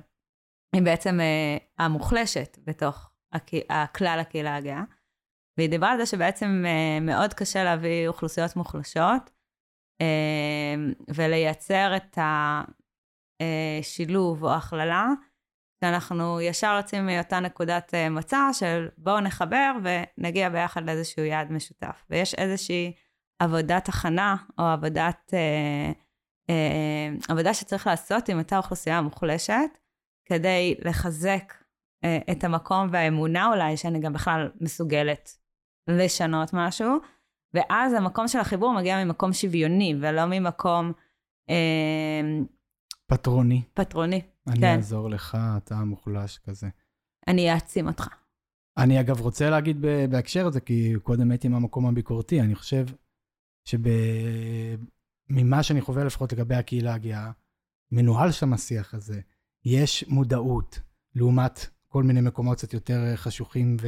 [0.75, 3.11] היא בעצם אה, המוחלשת בתוך
[3.69, 4.83] הכלל הקהילה הגאה,
[5.57, 9.29] והיא דיברה על זה שבעצם אה, מאוד קשה להביא אוכלוסיות מוחלשות
[10.01, 10.75] אה,
[11.15, 12.17] ולייצר את
[13.41, 15.07] השילוב או הכללה
[15.83, 22.05] שאנחנו ישר יוצאים מאותה נקודת אה, מוצא של בואו נחבר ונגיע ביחד לאיזשהו יעד משותף.
[22.09, 22.93] ויש איזושהי
[23.39, 25.91] עבודת הכנה או עבודת, אה, אה,
[27.29, 29.77] עבודה שצריך לעשות עם אותה אוכלוסייה מוחלשת
[30.25, 31.53] כדי לחזק
[32.03, 35.37] אה, את המקום והאמונה אולי שאני גם בכלל מסוגלת
[35.87, 36.97] לשנות משהו.
[37.53, 40.91] ואז המקום של החיבור מגיע ממקום שוויוני ולא ממקום
[41.49, 42.21] אה,
[43.07, 43.61] פטרוני.
[43.73, 44.21] פטרוני.
[44.47, 44.75] אני כן.
[44.75, 46.67] אעזור לך, אתה מוחלש כזה.
[47.27, 48.07] אני אעצים אותך.
[48.77, 52.85] אני אגב רוצה להגיד בהקשר הזה, כי קודם הייתי מהמקום הביקורתי, אני חושב
[55.29, 57.31] שממה שאני חווה לפחות לגבי הקהילה הגאה,
[57.91, 59.21] מנוהל שם השיח הזה.
[59.65, 60.79] יש מודעות,
[61.15, 63.87] לעומת כל מיני מקומות קצת יותר חשוכים, ו...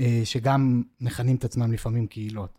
[0.00, 2.58] אה, שגם מכנים את עצמם לפעמים קהילות.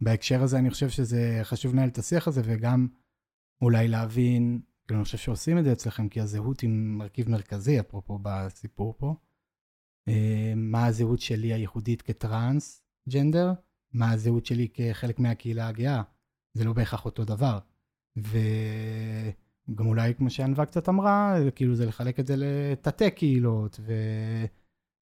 [0.00, 2.88] בהקשר הזה אני חושב שזה חשוב לנהל את השיח הזה, וגם
[3.62, 8.18] אולי להבין, כאילו אני חושב שעושים את זה אצלכם, כי הזהות היא מרכיב מרכזי, אפרופו
[8.22, 9.14] בסיפור פה.
[10.08, 13.52] אה, מה הזהות שלי הייחודית כטראנס ג'נדר,
[13.92, 16.02] מה הזהות שלי כחלק מהקהילה הגאה.
[16.54, 17.58] זה לא בהכרח אותו דבר.
[18.16, 23.80] וגם אולי, כמו שענווה קצת אמרה, כאילו זה לחלק את זה לתתי קהילות,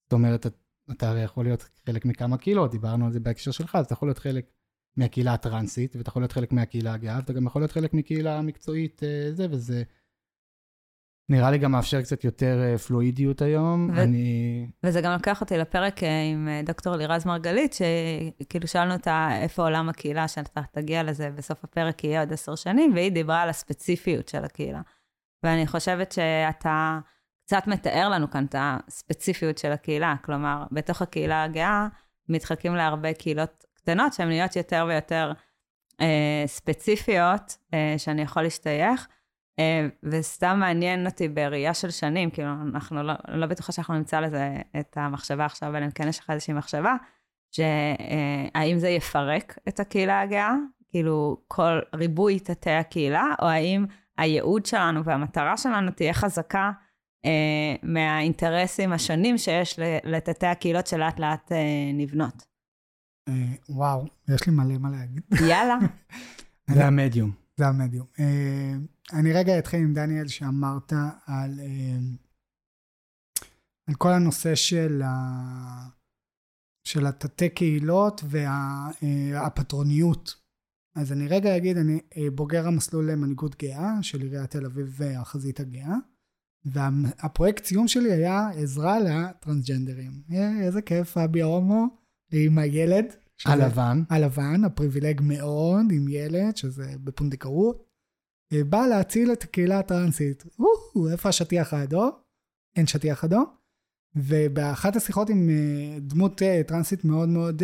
[0.04, 0.46] זאת אומרת,
[0.90, 4.08] אתה הרי יכול להיות חלק מכמה קהילות, דיברנו על זה בהקשר שלך, אז אתה יכול
[4.08, 4.50] להיות חלק
[4.96, 9.02] מהקהילה הטרנסית, ואתה יכול להיות חלק מהקהילה הגאה, ואתה גם יכול להיות חלק מקהילה מקצועית
[9.02, 9.82] אה, זה, וזה
[11.28, 13.90] נראה לי גם מאפשר קצת יותר אה, פלואידיות היום.
[13.94, 14.66] ו- אני...
[14.82, 19.88] וזה גם לקח אותי לפרק אה, עם דוקטור לירז מרגלית, שכאילו שאלנו אותה איפה עולם
[19.88, 24.44] הקהילה, שאתה תגיע לזה בסוף הפרק יהיה עוד עשר שנים, והיא דיברה על הספציפיות של
[24.44, 24.80] הקהילה.
[25.42, 26.98] ואני חושבת שאתה
[27.46, 31.88] קצת מתאר לנו כאן את הספציפיות של הקהילה, כלומר, בתוך הקהילה הגאה
[32.28, 35.32] מתחלקים להרבה קהילות קטנות שהן נהיות יותר ויותר
[36.00, 39.15] אה, ספציפיות, אה, שאני יכול להשתייך, אה,
[40.02, 44.96] וסתם מעניין אותי בראייה של שנים, כאילו, אנחנו לא, לא בטוחה שאנחנו נמצא לזה את
[44.96, 46.96] המחשבה עכשיו, אלא אם כן יש לך איזושהי מחשבה,
[47.52, 50.54] שהאם אה, זה יפרק את הקהילה הגאה,
[50.88, 53.86] כאילו כל ריבוי תתי הקהילה, או האם
[54.18, 56.70] הייעוד שלנו והמטרה שלנו תהיה חזקה
[57.24, 62.46] אה, מהאינטרסים השונים שיש לתתי הקהילות שלאט לאט אה, נבנות.
[63.28, 63.34] אה,
[63.68, 65.22] וואו, יש לי מלא מה להגיד.
[65.48, 65.78] יאללה.
[66.74, 67.30] זה המדיום.
[67.56, 68.06] זה המדיום.
[68.20, 68.74] אה,
[69.12, 70.92] אני רגע אתחיל עם דניאל שאמרת
[71.26, 71.98] על, אה,
[73.88, 75.88] על כל הנושא של, ה,
[76.84, 80.34] של התתי קהילות והפטרוניות.
[80.96, 82.00] אז אני רגע אגיד, אני
[82.34, 85.96] בוגר המסלול למנהיגות גאה של עיריית תל אביב והחזית הגאה.
[86.64, 90.22] והפרויקט סיום שלי היה עזרה לטרנסג'נדרים.
[90.60, 91.86] איזה כיף, אבי הומו
[92.32, 93.04] עם הילד.
[93.44, 94.02] הלבן.
[94.10, 97.85] הלבן, הפריבילג מאוד, עם ילד, שזה בפונדקאות.
[98.52, 100.44] אה, בא להציל את הקהילה הטרנסית.
[101.12, 102.10] איפה השטיח האדום?
[102.76, 103.44] אין שטיח אדום.
[104.16, 107.62] ובאחת השיחות עם אה, דמות אה, טרנסית מאוד מאוד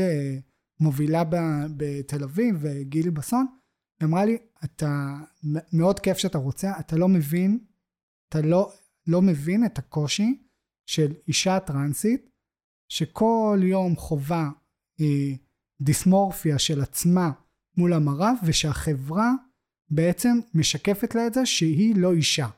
[0.81, 1.23] מובילה
[1.77, 3.47] בתל אביב, גילי בסון,
[4.01, 5.16] היא אמרה לי, אתה,
[5.73, 7.59] מאוד כיף שאתה רוצה, אתה לא מבין,
[8.29, 8.73] אתה לא,
[9.07, 10.42] לא מבין את הקושי
[10.87, 12.31] של אישה טרנסית,
[12.88, 14.51] שכל יום חווה
[15.83, 17.31] דיסמורפיה של עצמה
[17.77, 19.33] מול המראה, ושהחברה
[19.94, 22.48] בעצם משקפת לה את זה שהיא לא אישה.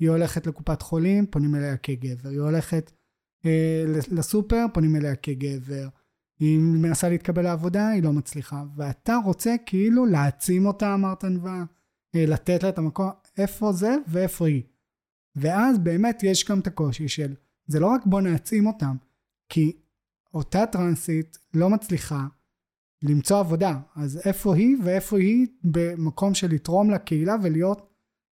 [0.00, 2.28] היא הולכת לקופת חולים, פונים אליה כגבר.
[2.28, 2.92] היא הולכת
[3.46, 5.88] אה, לסופר, פונים אליה כגבר.
[6.40, 8.64] היא מנסה להתקבל לעבודה, היא לא מצליחה.
[8.76, 11.64] ואתה רוצה כאילו להעצים אותה, אמרת ענווה,
[12.14, 14.62] אה, לתת לה את המקום, איפה זה ואיפה היא.
[15.36, 17.34] ואז באמת יש גם את הקושי של,
[17.66, 18.96] זה לא רק בוא נעצים אותם,
[19.48, 19.72] כי
[20.34, 22.26] אותה טרנסית לא מצליחה
[23.02, 27.90] למצוא עבודה, אז איפה היא ואיפה היא במקום של לתרום לקהילה ולהיות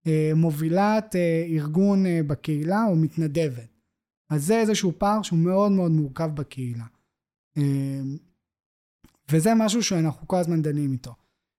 [0.06, 3.68] אה, מובילת אה, ארגון אה, בקהילה או מתנדבת.
[4.30, 6.84] אז זה איזשהו פער שהוא מאוד מאוד מורכב בקהילה.
[7.56, 8.00] אה,
[9.30, 11.14] וזה משהו שאנחנו כל הזמן דנים איתו.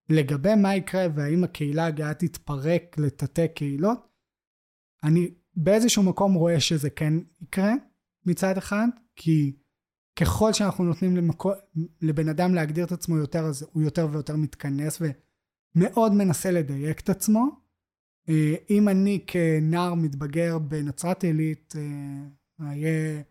[0.10, 4.08] לגבי מה יקרה והאם הקהילה הגאה תתפרק לתתי קהילות,
[5.04, 7.74] אני באיזשהו מקום רואה שזה כן יקרה
[8.26, 9.56] מצד אחד, כי
[10.20, 11.52] ככל שאנחנו נותנים למקו,
[12.02, 15.02] לבן אדם להגדיר את עצמו יותר, אז הוא יותר ויותר מתכנס
[15.76, 17.48] ומאוד מנסה לדייק את עצמו.
[18.30, 23.22] אה, אם אני כנער מתבגר בנצרת עילית, אה, אהיה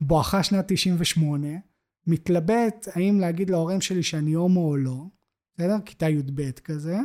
[0.00, 1.48] בואכה שנת 98,
[2.06, 5.04] מתלבט האם להגיד להורים שלי שאני הומו או לא,
[5.54, 5.76] בסדר?
[5.84, 6.98] כיתה י"ב כזה.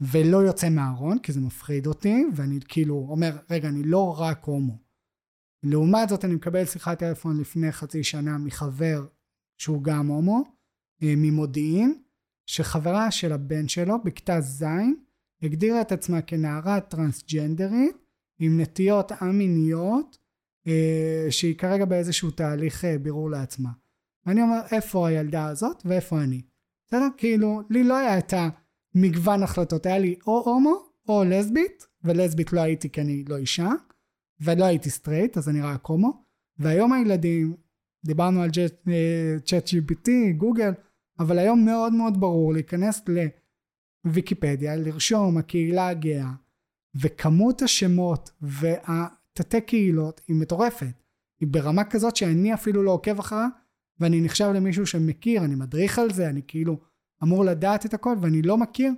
[0.00, 4.83] ולא יוצא מהארון, כי זה מפחיד אותי, ואני כאילו אומר, רגע, אני לא רק הומו.
[5.64, 9.06] לעומת זאת, אני מקבל שיחת טלפון לפני חצי שנה מחבר
[9.58, 10.44] שהוא גם הומו,
[11.02, 12.02] אה, ממודיעין,
[12.46, 14.64] שחברה של הבן שלו בכיתה ז'
[15.42, 17.96] הגדירה את עצמה כנערה טרנסג'נדרית
[18.38, 20.18] עם נטיות א-מיניות
[20.66, 23.70] אה, שהיא כרגע באיזשהו תהליך אה, בירור לעצמה.
[24.26, 26.42] ואני אומר איפה הילדה הזאת ואיפה אני.
[26.86, 27.08] בסדר?
[27.16, 28.48] כאילו לי לא היה את ה...
[28.94, 29.86] מגוון החלטות.
[29.86, 33.70] היה לי או הומו או לסבית, ולסבית לא הייתי כי אני לא אישה,
[34.44, 36.24] ולא הייתי סטרייט, אז אני רק הומו.
[36.58, 37.56] והיום הילדים,
[38.04, 38.50] דיברנו על
[39.44, 40.72] צ'אט GPT, גוגל,
[41.18, 43.02] אבל היום מאוד מאוד ברור להיכנס
[44.04, 46.30] לוויקיפדיה, לרשום הקהילה הגאה,
[46.94, 51.02] וכמות השמות והתתי קהילות היא מטורפת.
[51.40, 53.48] היא ברמה כזאת שאני אפילו לא עוקב אחריה,
[54.00, 56.80] ואני נחשב למישהו שמכיר, אני מדריך על זה, אני כאילו
[57.22, 58.92] אמור לדעת את הכל, ואני לא מכיר,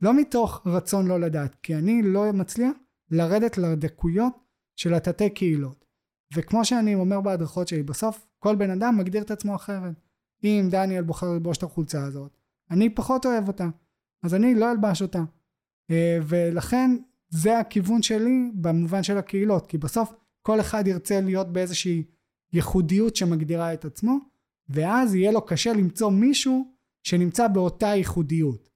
[0.00, 2.72] לא מתוך רצון לא לדעת, כי אני לא מצליח
[3.10, 4.43] לרדת לדקויות
[4.76, 5.84] של התתי קהילות.
[6.34, 9.94] וכמו שאני אומר בהדרכות שלי, בסוף כל בן אדם מגדיר את עצמו אחרת.
[10.44, 12.36] אם דניאל בוחר ללבוש את החולצה הזאת,
[12.70, 13.68] אני פחות אוהב אותה,
[14.22, 15.24] אז אני לא אלבש אותה.
[15.90, 16.96] אה, ולכן
[17.28, 22.04] זה הכיוון שלי במובן של הקהילות, כי בסוף כל אחד ירצה להיות באיזושהי
[22.52, 24.18] ייחודיות שמגדירה את עצמו,
[24.68, 28.70] ואז יהיה לו קשה למצוא מישהו שנמצא באותה ייחודיות.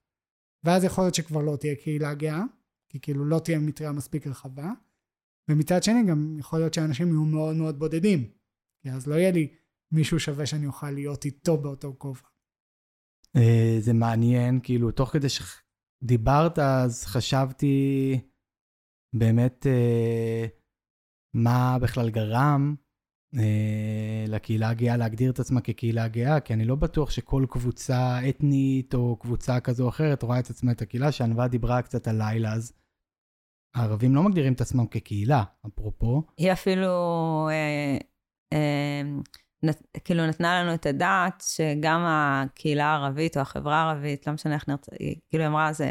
[0.63, 2.43] ואז יכול להיות שכבר לא תהיה קהילה גאה,
[2.89, 4.71] כי כאילו לא תהיה מטריה מספיק רחבה,
[5.49, 8.31] ומצד שני גם יכול להיות שאנשים יהיו מאוד מאוד בודדים,
[8.83, 9.55] כי אז לא יהיה לי
[9.91, 12.21] מישהו שווה שאני אוכל להיות איתו באותו כובע.
[13.35, 18.19] אה, זה מעניין, כאילו, תוך כדי שדיברת, אז חשבתי
[19.15, 20.45] באמת אה,
[21.33, 22.75] מה בכלל גרם
[23.35, 28.93] אה, לקהילה הגאה להגדיר את עצמה כקהילה גאה, כי אני לא בטוח שכל קבוצה אתנית
[28.93, 32.53] או קבוצה כזו או אחרת רואה את עצמה את הקהילה, שענווה דיברה קצת על לילה,
[32.53, 32.73] אז
[33.75, 36.23] הערבים לא מגדירים את עצמם כקהילה, אפרופו.
[36.37, 36.89] היא אפילו
[37.51, 37.97] אה,
[38.53, 39.01] אה,
[39.63, 44.67] נת, כאילו נתנה לנו את הדעת שגם הקהילה הערבית או החברה הערבית, לא משנה איך
[44.67, 45.87] נרצה, היא כאילו אמרה, זה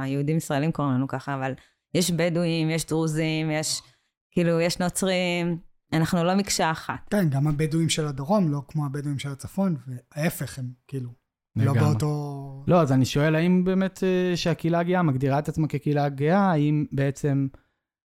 [0.00, 1.52] היהודים ישראלים קוראים לנו ככה, אבל
[1.94, 3.82] יש בדואים, יש דרוזים, יש
[4.30, 5.58] כאילו, יש נוצרים,
[5.92, 7.08] אנחנו לא מקשה אחת.
[7.10, 11.10] כן, גם הבדואים של הדרום לא כמו הבדואים של הצפון, וההפך הם כאילו,
[11.56, 12.64] לא באותו...
[12.66, 16.84] לא, אז אני שואל, האם באמת אה, שהקהילה הגאה מגדירה את עצמה כקהילה גאה, האם
[16.92, 17.46] בעצם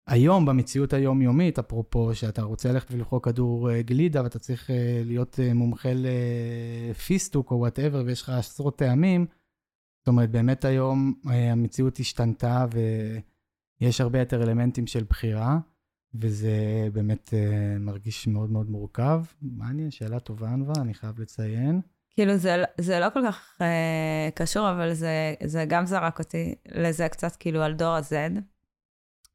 [0.08, 5.39] היום, במציאות היומיומית, אפרופו שאתה רוצה ללכת ולבחור כדור אה, גלידה ואתה צריך אה, להיות
[5.56, 9.25] מומחה לפיסטוק או whatever ויש לך עשרות טעמים,
[9.99, 12.65] זאת אומרת, באמת היום המציאות השתנתה
[13.82, 15.60] ויש הרבה יותר אלמנטים של בחירה.
[16.15, 17.34] וזה באמת
[17.79, 19.23] מרגיש מאוד מאוד מורכב.
[19.41, 21.82] מעניין, שאלה טובה, ענווה, אני חייב לציין.
[22.15, 27.10] כאילו, זה, זה לא כל כך uh, קשור, אבל זה, זה גם זרק אותי לזה
[27.10, 28.39] קצת, כאילו, על דור ה-Z.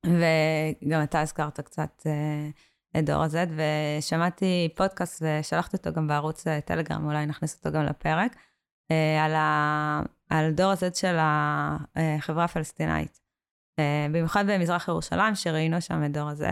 [0.07, 7.07] וגם אתה הזכרת קצת uh, את דור ה-Z, ושמעתי פודקאסט ושלחתי אותו גם בערוץ טלגרם,
[7.07, 13.29] אולי נכניס אותו גם לפרק, uh, על, ה, על דור ה-Z של החברה הפלסטינאית.
[13.79, 16.45] אה, במיוחד במזרח ירושלים, שראינו שם את דור ה-Z.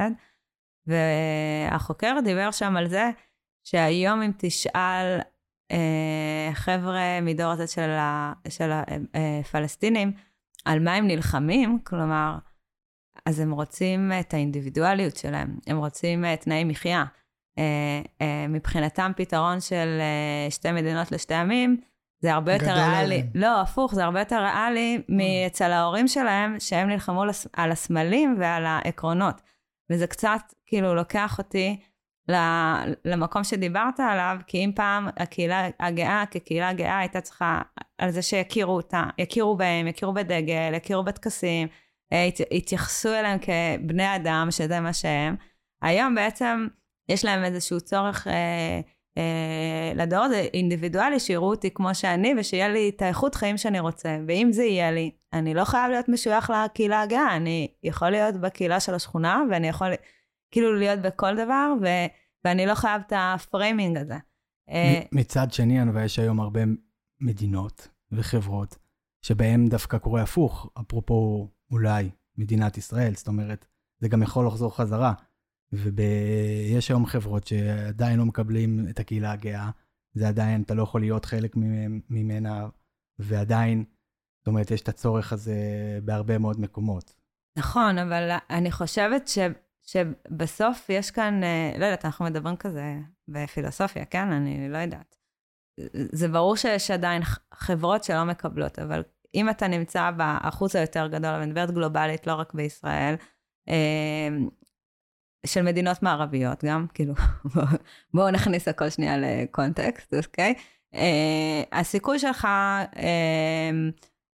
[0.87, 3.11] והחוקר דיבר שם על זה
[3.65, 5.21] שהיום אם תשאל אה,
[6.55, 8.71] חבר'ה מדור ה-Z של, ה, של
[9.15, 12.39] הפלסטינים אה, על מה הם נלחמים, כלומר,
[13.27, 17.05] אז הם רוצים את האינדיבידואליות שלהם, הם רוצים אה, תנאי מחיה.
[17.59, 21.77] אה, אה, מבחינתם פתרון של אה, שתי מדינות לשתי עמים,
[22.23, 23.23] זה הרבה יותר ריאלי.
[23.35, 29.41] לא, הפוך, זה הרבה יותר ריאלי מאצל ההורים שלהם, שהם נלחמו על הסמלים ועל העקרונות.
[29.91, 31.81] וזה קצת, כאילו, לוקח אותי
[33.05, 37.61] למקום שדיברת עליו, כי אם פעם הקהילה הגאה, כקהילה גאה, הייתה צריכה
[37.99, 41.69] על זה שיכירו אותה, יכירו בהם, יכירו בדגל, יכירו בטקסים,
[42.13, 45.37] אה, יתייחסו אליהם כבני אדם, שזה מה שהם.
[45.83, 46.67] היום בעצם
[47.09, 48.27] יש להם איזשהו צורך...
[48.27, 48.81] אה,
[49.19, 54.19] אה, לדור הזה אינדיבידואלי, שיראו אותי כמו שאני, ושיהיה לי את האיכות חיים שאני רוצה.
[54.29, 58.81] ואם זה יהיה לי, אני לא חייב להיות משוייך לקהילה הגאה, אני יכול להיות בקהילה
[58.81, 59.89] של השכונה, ואני יכול
[60.51, 61.87] כאילו להיות בכל דבר, ו,
[62.45, 64.17] ואני לא חייב את ה framing הזה.
[64.71, 66.61] אה, מצד שני, אני יש היום הרבה
[67.21, 68.79] מדינות וחברות
[69.23, 73.67] שבהן דווקא קורה הפוך, אפרופו אולי מדינת ישראל, זאת אומרת,
[74.01, 75.13] זה גם יכול לחזור חזרה.
[75.73, 79.71] ויש היום חברות שעדיין לא מקבלים את הקהילה הגאה,
[80.13, 81.57] זה עדיין, אתה לא יכול להיות חלק
[82.11, 82.69] ממנה,
[83.19, 83.85] ועדיין,
[84.39, 85.55] זאת אומרת, יש את הצורך הזה
[86.05, 87.15] בהרבה מאוד מקומות.
[87.59, 89.39] נכון, אבל אני חושבת ש,
[89.87, 92.95] שבסוף יש כאן, אה, לא יודעת, אנחנו מדברים כזה
[93.29, 94.33] בפילוסופיה, כן?
[94.33, 95.17] אני לא יודעת.
[96.13, 97.23] זה ברור שיש עדיין
[97.55, 99.03] חברות שלא מקבלות, אבל
[99.35, 103.15] אם אתה נמצא באחוז היותר גדול, אני מדברת גלובלית, לא רק בישראל,
[103.69, 104.29] אה,
[105.47, 107.15] של מדינות מערביות גם, כאילו,
[108.15, 110.55] בואו נכניס הכל שנייה לקונטקסט, אוקיי?
[110.95, 110.99] Uh,
[111.73, 112.49] הסיכוי שלך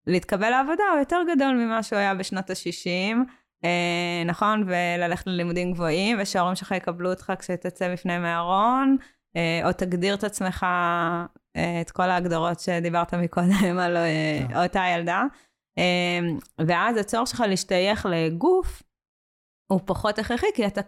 [0.06, 3.32] להתקבל לעבודה הוא יותר גדול ממה שהוא היה בשנות ה-60, uh,
[4.26, 4.64] נכון?
[4.66, 10.66] וללכת ללימודים גבוהים, ושההורים שלך יקבלו אותך כשתצא בפני מהארון, uh, או תגדיר את עצמך,
[11.56, 15.22] uh, את כל ההגדרות שדיברת מקודם על uh, אותה ילדה.
[16.58, 18.82] ואז הצורך שלך להשתייך לגוף,
[19.66, 20.80] הוא פחות הכרחי, כי אתה,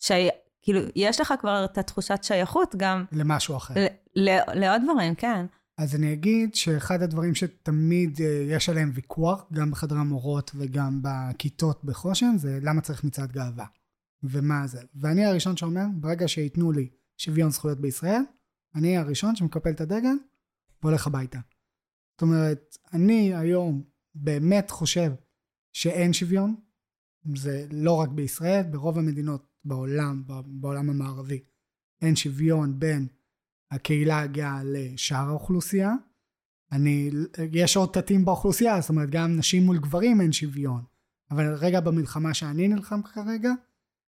[0.00, 0.28] שי,
[0.62, 3.04] כאילו, יש לך כבר את התחושת שייכות גם...
[3.12, 3.74] למשהו אחר.
[3.76, 5.46] ל, ל, לעוד דברים, כן.
[5.82, 11.84] אז אני אגיד שאחד הדברים שתמיד uh, יש עליהם ויכוח, גם בחדר המורות וגם בכיתות
[11.84, 13.66] בחושן, זה למה צריך מצעד גאווה.
[14.22, 14.82] ומה זה.
[14.94, 18.22] ואני הראשון שאומר, ברגע שייתנו לי שוויון זכויות בישראל,
[18.74, 20.14] אני הראשון שמקפל את הדגל
[20.82, 21.38] והולך הביתה.
[22.12, 23.82] זאת אומרת, אני היום
[24.14, 25.12] באמת חושב
[25.72, 26.54] שאין שוויון,
[27.34, 31.44] זה לא רק בישראל, ברוב המדינות בעולם, בעולם המערבי,
[32.02, 33.06] אין שוויון בין
[33.72, 35.92] הקהילה הגאה לשאר האוכלוסייה,
[36.72, 37.10] אני,
[37.52, 40.82] יש עוד תתים באוכלוסייה, זאת אומרת, גם נשים מול גברים אין שוויון.
[41.30, 43.50] אבל רגע במלחמה שאני נלחם כרגע,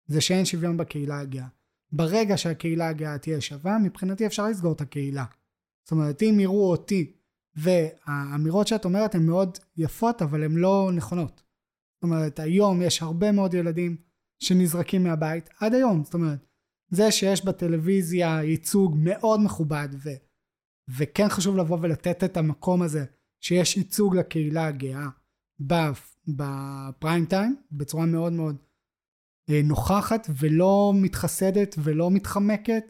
[0.08, 1.48] זה שאין שוויון בקהילה הגאה.
[1.92, 5.26] ברגע שהקהילה הגאה תהיה שווה, מבחינתי אפשר לסגור את הקהילה.
[5.84, 7.14] זאת אומרת, אם יראו אותי,
[7.56, 11.44] והאמירות שאת אומרת הן מאוד יפות, אבל הן לא נכונות.
[11.96, 13.96] זאת אומרת, היום יש הרבה מאוד ילדים
[14.40, 16.46] שנזרקים מהבית, עד היום, זאת אומרת,
[16.92, 20.10] זה שיש בטלוויזיה ייצוג מאוד מכובד, ו,
[20.98, 23.06] וכן חשוב לבוא ולתת את המקום הזה,
[23.40, 25.08] שיש ייצוג לקהילה הגאה
[26.28, 28.56] בפריים טיים, בצורה מאוד מאוד
[29.50, 32.84] אה, נוכחת ולא מתחסדת ולא מתחמקת.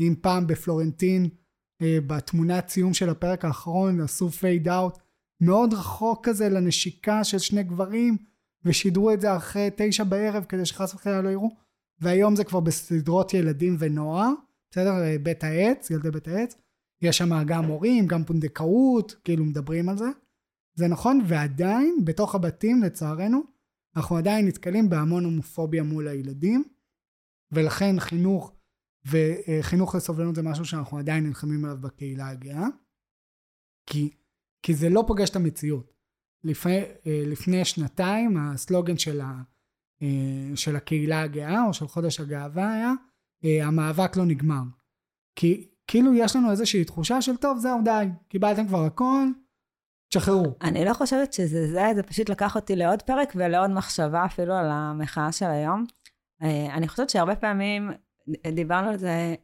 [0.00, 1.28] אם פעם בפלורנטין,
[1.82, 4.98] אה, בתמונת ציון של הפרק האחרון, עשו פייד אאוט
[5.40, 8.16] מאוד רחוק כזה לנשיקה של שני גברים,
[8.64, 11.63] ושידרו את זה אחרי תשע בערב כדי שחס וחלילה לא יראו,
[11.98, 14.32] והיום זה כבר בסדרות ילדים ונוער,
[14.70, 15.02] בסדר?
[15.02, 16.54] אה, בית העץ, ילדי בית העץ.
[17.02, 20.08] יש שם גם מורים, גם פונדקאות, כאילו מדברים על זה.
[20.74, 23.42] זה נכון, ועדיין, בתוך הבתים, לצערנו,
[23.96, 26.64] אנחנו עדיין נתקלים בהמון הומופוביה מול הילדים,
[27.52, 28.52] ולכן חינוך
[29.06, 32.66] וחינוך לסובלנות זה משהו שאנחנו עדיין נלחמים עליו בקהילה הגאה,
[33.86, 34.10] כי,
[34.62, 35.94] כי זה לא פוגש את המציאות.
[36.44, 39.42] לפני, לפני שנתיים הסלוגן של, ה,
[40.54, 42.92] של הקהילה הגאה או של חודש הגאווה היה
[43.66, 44.62] המאבק לא נגמר.
[45.36, 49.26] כי כאילו יש לנו איזושהי תחושה של טוב זהו די, קיבלתם כבר הכל,
[50.08, 50.54] תשחררו.
[50.62, 54.70] אני לא חושבת שזה זה, זה פשוט לקח אותי לעוד פרק ולעוד מחשבה אפילו על
[54.70, 55.84] המחאה של היום.
[56.42, 57.90] אה, אני חושבת שהרבה פעמים
[58.54, 59.34] דיברנו על זה,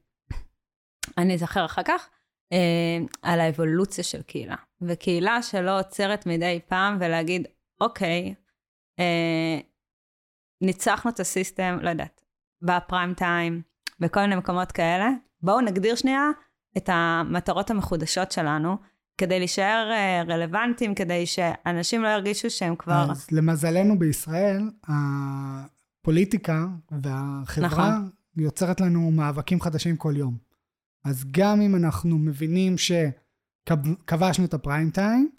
[1.18, 2.08] אני אזכר אחר כך,
[2.52, 4.56] אה, על האבולוציה של קהילה.
[4.82, 7.46] וקהילה שלא עוצרת מדי פעם ולהגיד,
[7.80, 8.34] אוקיי,
[8.98, 9.58] אה,
[10.60, 12.20] ניצחנו את הסיסטם, לא יודעת,
[12.62, 13.62] בפריים טיים,
[14.00, 15.10] בכל מיני מקומות כאלה,
[15.42, 16.30] בואו נגדיר שנייה
[16.76, 18.76] את המטרות המחודשות שלנו,
[19.18, 23.06] כדי להישאר אה, רלוונטיים, כדי שאנשים לא ירגישו שהם כבר...
[23.10, 26.66] אז למזלנו בישראל, הפוליטיקה
[27.02, 28.10] והחברה נכון.
[28.36, 30.36] יוצרת לנו מאבקים חדשים כל יום.
[31.04, 35.30] אז גם אם אנחנו מבינים שכבשנו את הפריים טיים,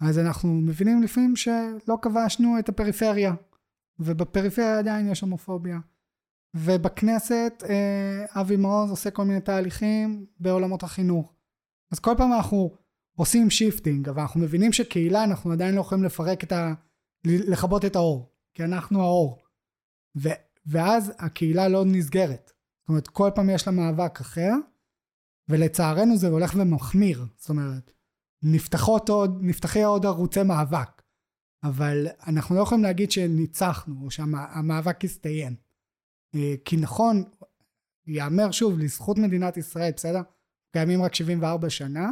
[0.00, 3.34] אז אנחנו מבינים לפעמים שלא כבשנו את הפריפריה,
[4.00, 5.78] ובפריפריה עדיין יש הומופוביה.
[6.56, 11.34] ובכנסת אה, אבי מעוז עושה כל מיני תהליכים בעולמות החינוך.
[11.92, 12.76] אז כל פעם אנחנו
[13.16, 16.74] עושים shifting, אבל אנחנו מבינים שקהילה אנחנו עדיין לא יכולים לפרק את ה...
[17.24, 19.38] לכבות את האור, כי אנחנו האור.
[20.16, 20.28] ו...
[20.66, 22.52] ואז הקהילה לא נסגרת.
[22.80, 24.52] זאת אומרת, כל פעם יש לה מאבק אחר,
[25.48, 27.24] ולצערנו זה הולך ומחמיר.
[27.36, 27.90] זאת אומרת,
[28.42, 30.99] נפתחות עוד, נפתחי עוד ערוצי מאבק.
[31.64, 35.54] אבל אנחנו לא יכולים להגיד שניצחנו, או שהמאבק הסתיים.
[36.34, 37.24] אה, כי נכון,
[38.06, 40.22] ייאמר שוב, לזכות מדינת ישראל, בסדר?
[40.72, 42.10] קיימים רק 74 שנה,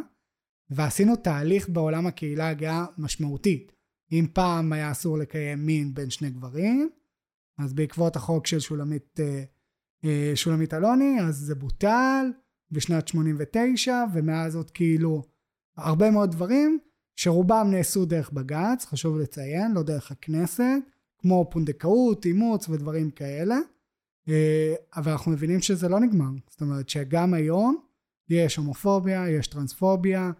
[0.71, 3.73] ועשינו תהליך בעולם הקהילה הגאה משמעותית.
[4.13, 6.91] אם פעם היה אסור לקיים מין בין שני גברים,
[7.59, 9.45] אז בעקבות החוק של שולמית, אה,
[10.05, 12.27] אה, שולמית אלוני, אז זה בוטל
[12.71, 15.23] בשנת 89, ומאז עוד כאילו
[15.77, 16.79] הרבה מאוד דברים
[17.19, 20.65] שרובם נעשו דרך בג"ץ, חשוב לציין, לא דרך הכנסת,
[21.19, 23.57] כמו פונדקאות, אימוץ ודברים כאלה.
[24.29, 26.31] אה, אבל אנחנו מבינים שזה לא נגמר.
[26.51, 27.77] זאת אומרת שגם היום
[28.31, 30.31] יש הומופוביה, יש טרנספוביה,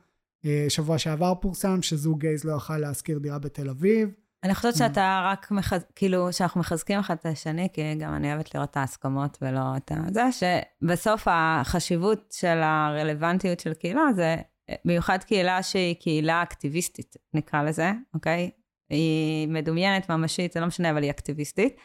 [0.45, 4.09] אה, שבוע שעבר פורסם שזוג גייז לא יכל להשכיר דירה בתל אביב.
[4.45, 4.79] אני חושבת אה.
[4.79, 5.85] שאתה רק, מחז...
[5.95, 9.93] כאילו, שאנחנו מחזקים אחד את השני, כי גם אני אוהבת לראות את ההסכמות ולא את
[10.15, 14.37] זה, שבסוף החשיבות של הרלוונטיות של קהילה זה
[14.85, 18.51] במיוחד קהילה שהיא קהילה אקטיביסטית, נקרא לזה, אוקיי?
[18.91, 21.77] היא מדומיינת, ממשית, זה לא משנה, אבל היא אקטיביסטית.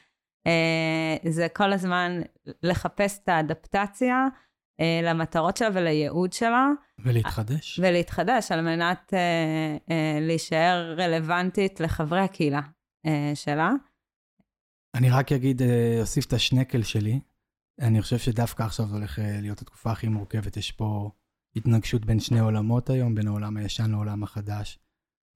[0.48, 2.22] אה, זה כל הזמן
[2.64, 4.28] לחפש את האדפטציה
[4.80, 6.68] אה, למטרות שלה ולייעוד שלה.
[7.00, 7.80] ולהתחדש.
[7.80, 12.62] ולהתחדש על מנת אה, להישאר רלוונטית לחברי הקהילה
[13.36, 13.72] שלה.
[14.96, 15.62] אני רק אגיד,
[16.00, 17.20] אוסיף את השנקל שלי.
[17.82, 20.58] אני חושב שדווקא עכשיו הולך להיות התקופה הכי מורכבת.
[20.58, 21.12] יש פה
[21.56, 24.80] התנגשות בין שני עולמות היום, בין העולם הישן לעולם החדש.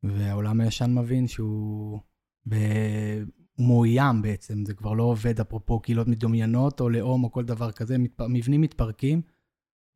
[0.04, 2.00] והעולם הישן מבין שהוא
[2.50, 2.56] ב...
[3.60, 7.98] מאוים בעצם, זה כבר לא עובד אפרופו קהילות מדומיינות או לאום או כל דבר כזה,
[7.98, 8.22] מתפ...
[8.22, 9.22] מבנים מתפרקים,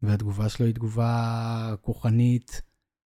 [0.01, 2.61] והתגובה שלו היא תגובה כוחנית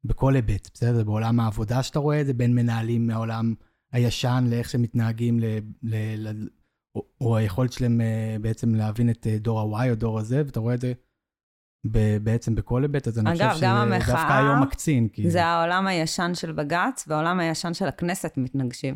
[0.03, 1.03] בכל היבט, בסדר?
[1.03, 3.53] בעולם העבודה שאתה רואה את זה, בין מנהלים מהעולם
[3.91, 5.45] הישן לאיך שהם מתנהגים, ל...
[5.83, 5.95] ל...
[6.27, 6.47] ל...
[6.95, 10.59] או, או היכולת שלהם אה, בעצם להבין את אה, דור ה-Y או דור ה-Z, ואתה
[10.59, 10.93] רואה את זה
[12.23, 13.67] בעצם בכל היבט, אז אני אגב, חושב
[14.05, 15.07] שדווקא היום מקצין.
[15.07, 15.29] כי...
[15.29, 18.95] זה העולם הישן של בג"ץ והעולם הישן של הכנסת מתנגשים.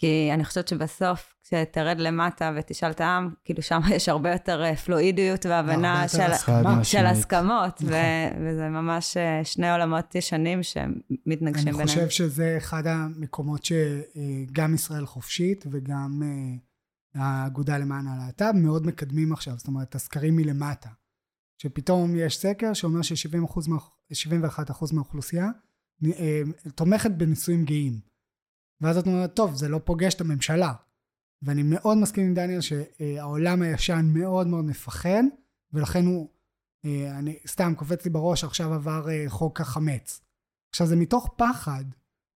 [0.00, 4.76] כי אני חושבת שבסוף, כשתרד למטה ותשאל את העם, כאילו שם יש הרבה יותר אה,
[4.76, 6.84] פלואידיות והבנה של, הסכמה.
[6.84, 7.92] של הסכמות, נכון.
[7.92, 11.88] ו- וזה ממש אה, שני עולמות ישנים שמתנגשים אני ביניהם.
[11.88, 19.54] חושב שזה אחד המקומות שגם ישראל חופשית וגם אה, האגודה למען הלהט"ב מאוד מקדמים עכשיו,
[19.56, 20.88] זאת אומרת, הסקרים מלמטה.
[21.62, 23.78] שפתאום יש סקר שאומר ש-70%, מה-
[24.12, 25.48] 71% מהאוכלוסייה
[26.04, 26.42] אה,
[26.74, 28.00] תומכת בנישואים גאים.
[28.80, 30.72] ואז את אומרת, טוב, זה לא פוגש את הממשלה.
[31.42, 35.22] ואני מאוד מסכים עם דניאל שהעולם הישן מאוד מאוד מפחד,
[35.72, 36.28] ולכן הוא,
[36.84, 40.20] אה, אני סתם קופץ לי בראש, עכשיו עבר אה, חוק החמץ.
[40.70, 41.84] עכשיו זה מתוך פחד,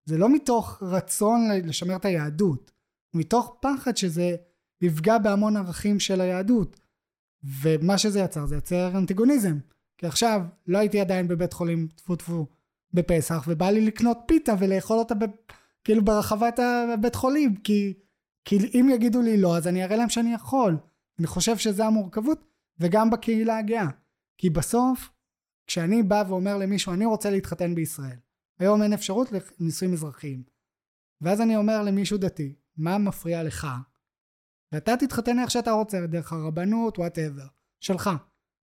[0.05, 2.71] זה לא מתוך רצון לשמר את היהדות,
[3.13, 4.35] מתוך פחד שזה
[4.81, 6.79] יפגע בהמון ערכים של היהדות.
[7.61, 9.57] ומה שזה יצר, זה יצר אנטיגוניזם.
[9.97, 12.47] כי עכשיו לא הייתי עדיין בבית חולים, טפו טפו,
[12.93, 15.25] בפסח, ובא לי לקנות פיתה ולאכול אותה ב,
[15.83, 17.93] כאילו ברחבת הבית חולים, כי,
[18.45, 20.77] כי אם יגידו לי לא, אז אני אראה להם שאני יכול.
[21.19, 22.45] אני חושב שזה המורכבות,
[22.79, 23.87] וגם בקהילה הגאה.
[24.37, 25.09] כי בסוף,
[25.67, 28.17] כשאני בא ואומר למישהו, אני רוצה להתחתן בישראל,
[28.59, 29.29] היום אין אפשרות
[29.59, 30.43] לנישואים אזרחיים.
[31.21, 33.67] ואז אני אומר למישהו דתי, מה מפריע לך?
[34.75, 37.47] ואתה תתחתן איך שאתה רוצה, דרך הרבנות, וואטאבר,
[37.79, 38.09] שלך.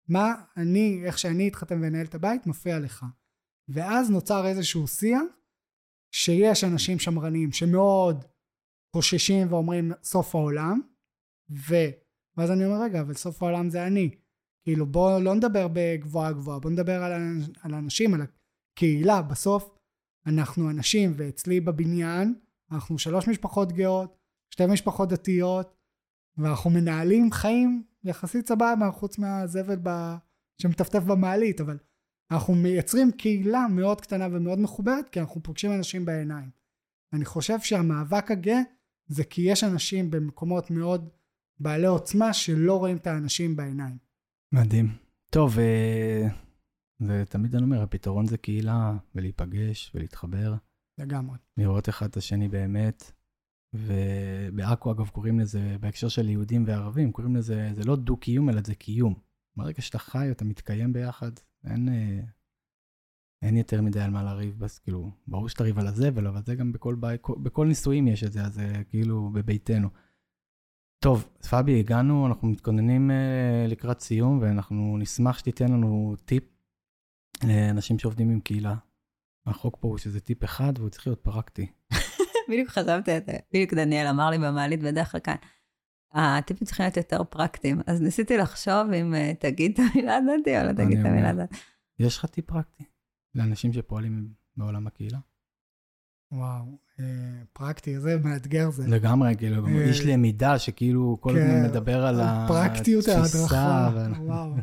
[0.08, 3.06] מה אני, איך שאני אתחתן ואנהל את הבית, מפריע לך.
[3.68, 5.22] ואז נוצר איזשהו שיח,
[6.14, 8.24] שיש אנשים שמרנים שמאוד
[8.96, 10.80] חוששים ואומרים סוף העולם,
[11.50, 11.74] ו...
[12.36, 14.10] ואז אני אומר, רגע, אבל סוף העולם זה אני.
[14.64, 17.12] כאילו, בוא לא נדבר בגבוהה גבוהה, בוא נדבר על,
[17.62, 19.22] על האנשים, על הקהילה.
[19.22, 19.70] בסוף,
[20.26, 22.34] אנחנו אנשים, ואצלי בבניין,
[22.72, 24.16] אנחנו שלוש משפחות גאות,
[24.50, 25.81] שתי משפחות דתיות,
[26.38, 30.14] ואנחנו מנהלים חיים יחסית סבבה, חוץ מהזבל ב...
[30.62, 31.78] שמטפטף במעלית, אבל
[32.30, 36.50] אנחנו מייצרים קהילה מאוד קטנה ומאוד מחוברת, כי אנחנו פוגשים אנשים בעיניים.
[37.12, 38.60] אני חושב שהמאבק הגאה
[39.06, 41.08] זה כי יש אנשים במקומות מאוד
[41.60, 43.98] בעלי עוצמה שלא רואים את האנשים בעיניים.
[44.52, 44.96] מדהים.
[45.30, 46.28] טוב, אה,
[46.98, 50.54] זה תמיד אני אומר, הפתרון זה קהילה, ולהיפגש, ולהתחבר,
[50.98, 51.38] לגמרי.
[51.56, 53.12] לראות אחד את השני באמת.
[53.74, 58.74] ובעכו, אגב, קוראים לזה, בהקשר של יהודים וערבים, קוראים לזה, זה לא דו-קיום, אלא זה
[58.74, 59.14] קיום.
[59.56, 61.30] ברגע שאתה חי, אתה מתקיים ביחד,
[61.64, 62.20] אין, אה,
[63.42, 66.72] אין יותר מדי על מה לריב, בס, כאילו, ברור שתריב על הזבל, אבל זה גם
[66.72, 69.88] בכל, בית, בכל נישואים יש את זה, אז זה כאילו בביתנו.
[70.98, 76.44] טוב, פבי, הגענו, אנחנו מתכוננים uh, לקראת סיום, ואנחנו נשמח שתיתן לנו טיפ
[77.46, 78.74] לאנשים שעובדים עם קהילה.
[79.46, 81.72] החוק פה הוא שזה טיפ אחד, והוא צריך להיות פרקטי.
[82.48, 85.34] בדיוק חשבתי את זה, בדיוק דניאל אמר לי במעלית בדרך כלל כאן.
[86.14, 90.64] הטיפים צריכים להיות יותר פרקטיים, אז ניסיתי לחשוב אם אה, תגיד את המילה דתי או
[90.66, 91.32] לא תגיד את המילה.
[91.32, 91.56] דתי.
[91.98, 92.84] יש לך טיפ פרקטי
[93.34, 95.18] לאנשים שפועלים בעולם הקהילה?
[96.32, 96.64] וואו,
[97.00, 97.04] אה,
[97.52, 98.88] פרקטי, זה מאתגר זה.
[98.88, 103.38] לגמרי, כאילו, אה, איש למידה שכאילו כל כן, הזמן מדבר על פרקטיות התפיסה.
[103.38, 104.54] ההדרכה, ועל- וואו,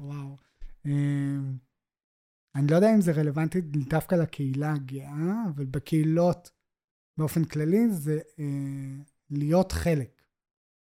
[0.00, 0.36] וואו.
[0.86, 0.92] אה,
[2.54, 5.14] אני לא יודע אם זה רלוונטי דווקא לקהילה הגאה,
[5.54, 6.50] אבל בקהילות
[7.18, 8.44] באופן כללי זה אה,
[9.30, 10.22] להיות חלק.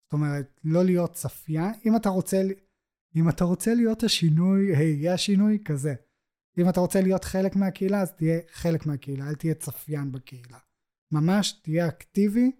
[0.04, 1.70] זאת אומרת, לא להיות צפייה.
[1.86, 2.42] אם אתה רוצה,
[3.16, 5.94] אם אתה רוצה להיות השינוי, היי, יהיה השינוי כזה.
[6.58, 10.58] אם אתה רוצה להיות חלק מהקהילה, אז תהיה חלק מהקהילה, אל תהיה צפיין בקהילה.
[11.12, 12.50] ממש תהיה אקטיבי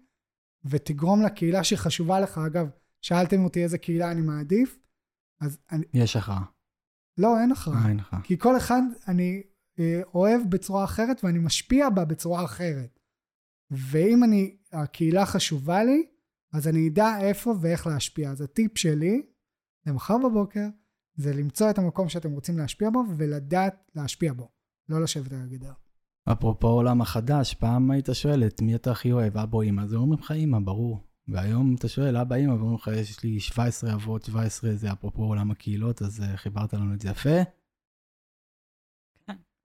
[0.65, 2.37] ותגרום לקהילה שחשובה לך.
[2.37, 2.69] אגב,
[3.01, 4.79] שאלתם אותי איזה קהילה אני מעדיף,
[5.41, 6.45] אז אני, יש הכרעה.
[7.17, 7.83] לא, אין הכרעה.
[7.83, 8.15] אה, אין לך.
[8.23, 9.43] כי כל אחד אני
[9.79, 12.94] אה, אוהב בצורה אחרת ואני משפיע בה בצורה אחרת.
[13.71, 16.05] ואם אני, הקהילה חשובה לי,
[16.53, 18.31] אז אני אדע איפה ואיך להשפיע.
[18.31, 19.21] אז הטיפ שלי,
[19.85, 20.67] למחר בבוקר,
[21.15, 24.49] זה למצוא את המקום שאתם רוצים להשפיע בו ולדעת להשפיע בו.
[24.89, 25.71] לא לשבת על הגדר.
[26.31, 29.93] אפרופו העולם החדש, פעם היית שואל את מי אתה הכי אוהב, אבא או אמא, אז
[29.93, 30.99] אומרים לך אמא, ברור.
[31.27, 35.51] והיום אתה שואל אבא, אמא, ואומרים לך, יש לי 17 אבות, 17 זה אפרופו עולם
[35.51, 37.39] הקהילות, אז אה, חיברת לנו את זה יפה.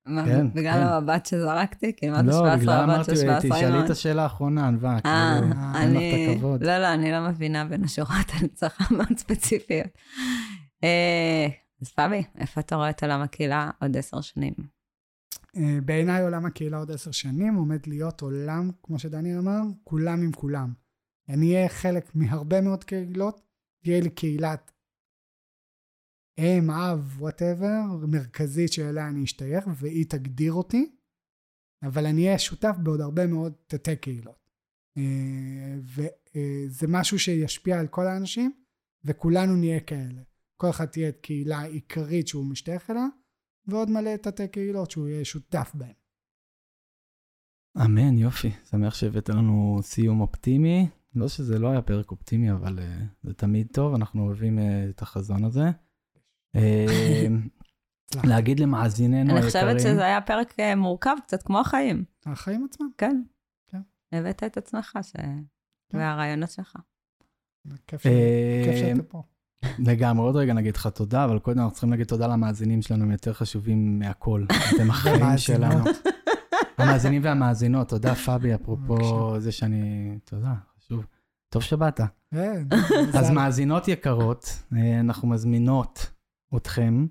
[0.06, 0.82] כן, בגלל כן.
[0.82, 1.92] המבט שזרקתי?
[1.96, 3.84] כאילו, מה זה לא, 17 בגלל אבות אמרתי, של 17 תשאלי אמהות?
[3.84, 6.26] את השאלה האחרונה, ענווה, אה, כאילו, אין לך אני...
[6.32, 6.64] את הכבוד.
[6.64, 9.88] לא, לא, אני לא מבינה בין השורות, אני צריכה מאוד ספציפיות.
[10.84, 11.48] אה,
[11.82, 14.54] אז פבי, איפה אתה רואה את עולם הקהילה עוד עשר שנים?
[15.56, 20.32] אה, בעיניי עולם הקהילה עוד עשר שנים עומד להיות עולם, כמו שדניאל אמר, כולם עם
[20.32, 20.72] כולם.
[21.28, 23.40] אני אהיה חלק מהרבה מאוד קהילות,
[23.82, 24.70] תהיה לי קהילת
[26.40, 30.90] אם, אב, וואטאבר, מרכזית שאליה אני אשתייך, והיא תגדיר אותי,
[31.82, 34.50] אבל אני אהיה שותף בעוד הרבה מאוד תתי קהילות.
[34.98, 38.52] אה, וזה משהו שישפיע על כל האנשים,
[39.04, 40.22] וכולנו נהיה כאלה.
[40.56, 43.06] כל אחד תהיה קהילה עיקרית שהוא משתייך אליה,
[43.66, 45.92] ועוד מלא תתי קהילות שהוא יהיה שותף בהן.
[47.84, 48.50] אמן, יופי.
[48.70, 50.88] שמח שהבאת לנו סיום אופטימי.
[51.14, 52.82] לא שזה לא היה פרק אופטימי, אבל uh,
[53.22, 55.70] זה תמיד טוב, אנחנו אוהבים uh, את החזון הזה.
[56.56, 56.60] Uh,
[58.28, 62.04] להגיד למאזיננו אני חושבת שזה היה פרק uh, מורכב, קצת כמו החיים.
[62.26, 62.88] החיים עצמם.
[62.98, 63.22] כן.
[63.70, 63.80] כן.
[64.12, 65.12] הבאת את עצמך, ש...
[65.92, 66.76] והרעיונות שלך.
[67.86, 69.22] כיף שאתה פה.
[69.78, 73.10] לגמרי, עוד רגע נגיד לך תודה, אבל קודם אנחנו צריכים להגיד תודה למאזינים שלנו, הם
[73.10, 74.44] יותר חשובים מהכל.
[74.76, 75.84] אתם החיים שלנו.
[76.78, 81.06] המאזינים והמאזינות, תודה פאבי, אפרופו זה שאני, תודה, חשוב.
[81.48, 82.00] טוב שבאת.
[82.34, 82.64] כן.
[83.18, 86.10] אז מאזינות יקרות, אה, אנחנו מזמינות
[86.56, 87.06] אתכם.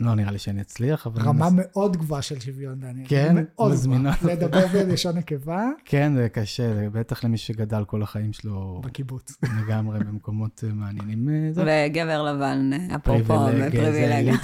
[0.00, 1.22] לא נראה לי שאני אצליח, אבל...
[1.22, 3.06] רמה מאוד גבוהה של שוויון, דניאל.
[3.08, 4.22] כן, מזמינות.
[4.22, 5.68] לדבר בלשון נקבה.
[5.84, 8.80] כן, זה קשה, זה בטח למי שגדל כל החיים שלו.
[8.84, 9.36] בקיבוץ.
[9.60, 11.28] לגמרי, במקומות אה, מעניינים.
[11.28, 14.34] אה, וגבר לבן, אפרופו, בפריבילגיה.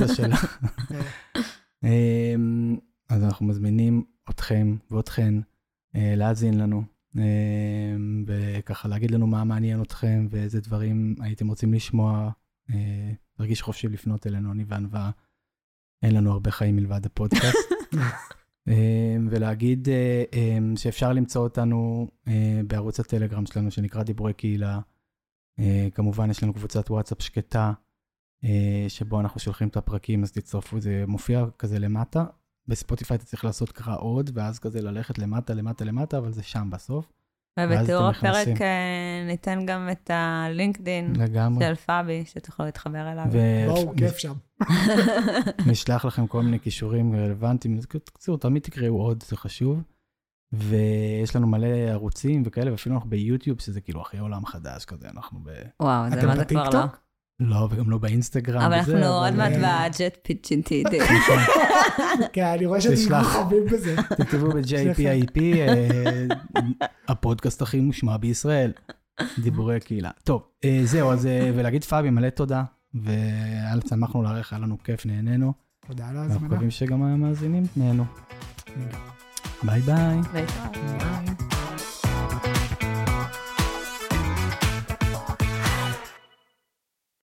[3.08, 5.34] אז אנחנו מזמינים אתכם ואתכן
[5.96, 6.82] אה, להאזין לנו,
[7.18, 7.22] אה,
[8.26, 12.30] וככה להגיד לנו מה מעניין אתכם ואיזה דברים הייתם רוצים לשמוע.
[13.40, 15.10] תרגיש חופשי לפנות אלינו, אני וענווה,
[16.02, 17.72] אין לנו הרבה חיים מלבד הפודקאסט.
[18.68, 22.08] אה, ולהגיד אה, אה, שאפשר למצוא אותנו
[22.66, 24.80] בערוץ הטלגרם שלנו שנקרא דיבורי קהילה.
[25.94, 27.72] כמובן יש לנו קבוצת וואטסאפ שקטה,
[28.88, 32.24] שבו אנחנו שולחים את הפרקים, אז תצטרפו, זה מופיע כזה למטה.
[32.68, 36.68] בספוטיפיי אתה צריך לעשות קרא עוד, ואז כזה ללכת למטה, למטה, למטה, אבל זה שם
[36.72, 37.12] בסוף.
[37.68, 41.14] ובתיאור הפרק אה, ניתן גם את הלינקדין
[41.60, 43.24] של פאבי, שתוכלו להתחבר אליו.
[43.66, 44.32] בואו, כיף שם.
[45.70, 47.78] נשלח לכם כל מיני כישורים רלוונטיים.
[47.78, 49.82] בקיצור, תמיד תקראו עוד, זה חשוב.
[50.52, 55.40] ויש לנו מלא ערוצים וכאלה, ואפילו אנחנו ביוטיוב, שזה כאילו אחרי עולם חדש כזה, אנחנו
[55.42, 55.50] ב...
[55.80, 56.80] וואו, זה מה זה כבר לא.
[57.40, 58.60] לא, וגם לא באינסטגרם.
[58.60, 60.84] אבל אנחנו עוד מעט בג'ט פיצ'ינטי.
[62.32, 63.96] כן, אני רואה שאתם חווים בזה.
[64.18, 66.26] תכתבו ב-GPT, אה,
[67.08, 68.72] הפודקאסט הכי מושמע בישראל.
[69.38, 70.10] דיבורי קהילה.
[70.24, 72.62] טוב, אה, זהו, אז אה, ולהגיד פבי, מלא תודה.
[72.94, 75.52] והיה שמחנו לארח, היה לנו כיף, נהנינו.
[75.86, 76.34] תודה על ההזמנה.
[76.34, 78.04] אנחנו מקווים שגם המאזינים נהנו.
[79.62, 80.20] ביי ביי.
[80.32, 81.59] ביי ביי.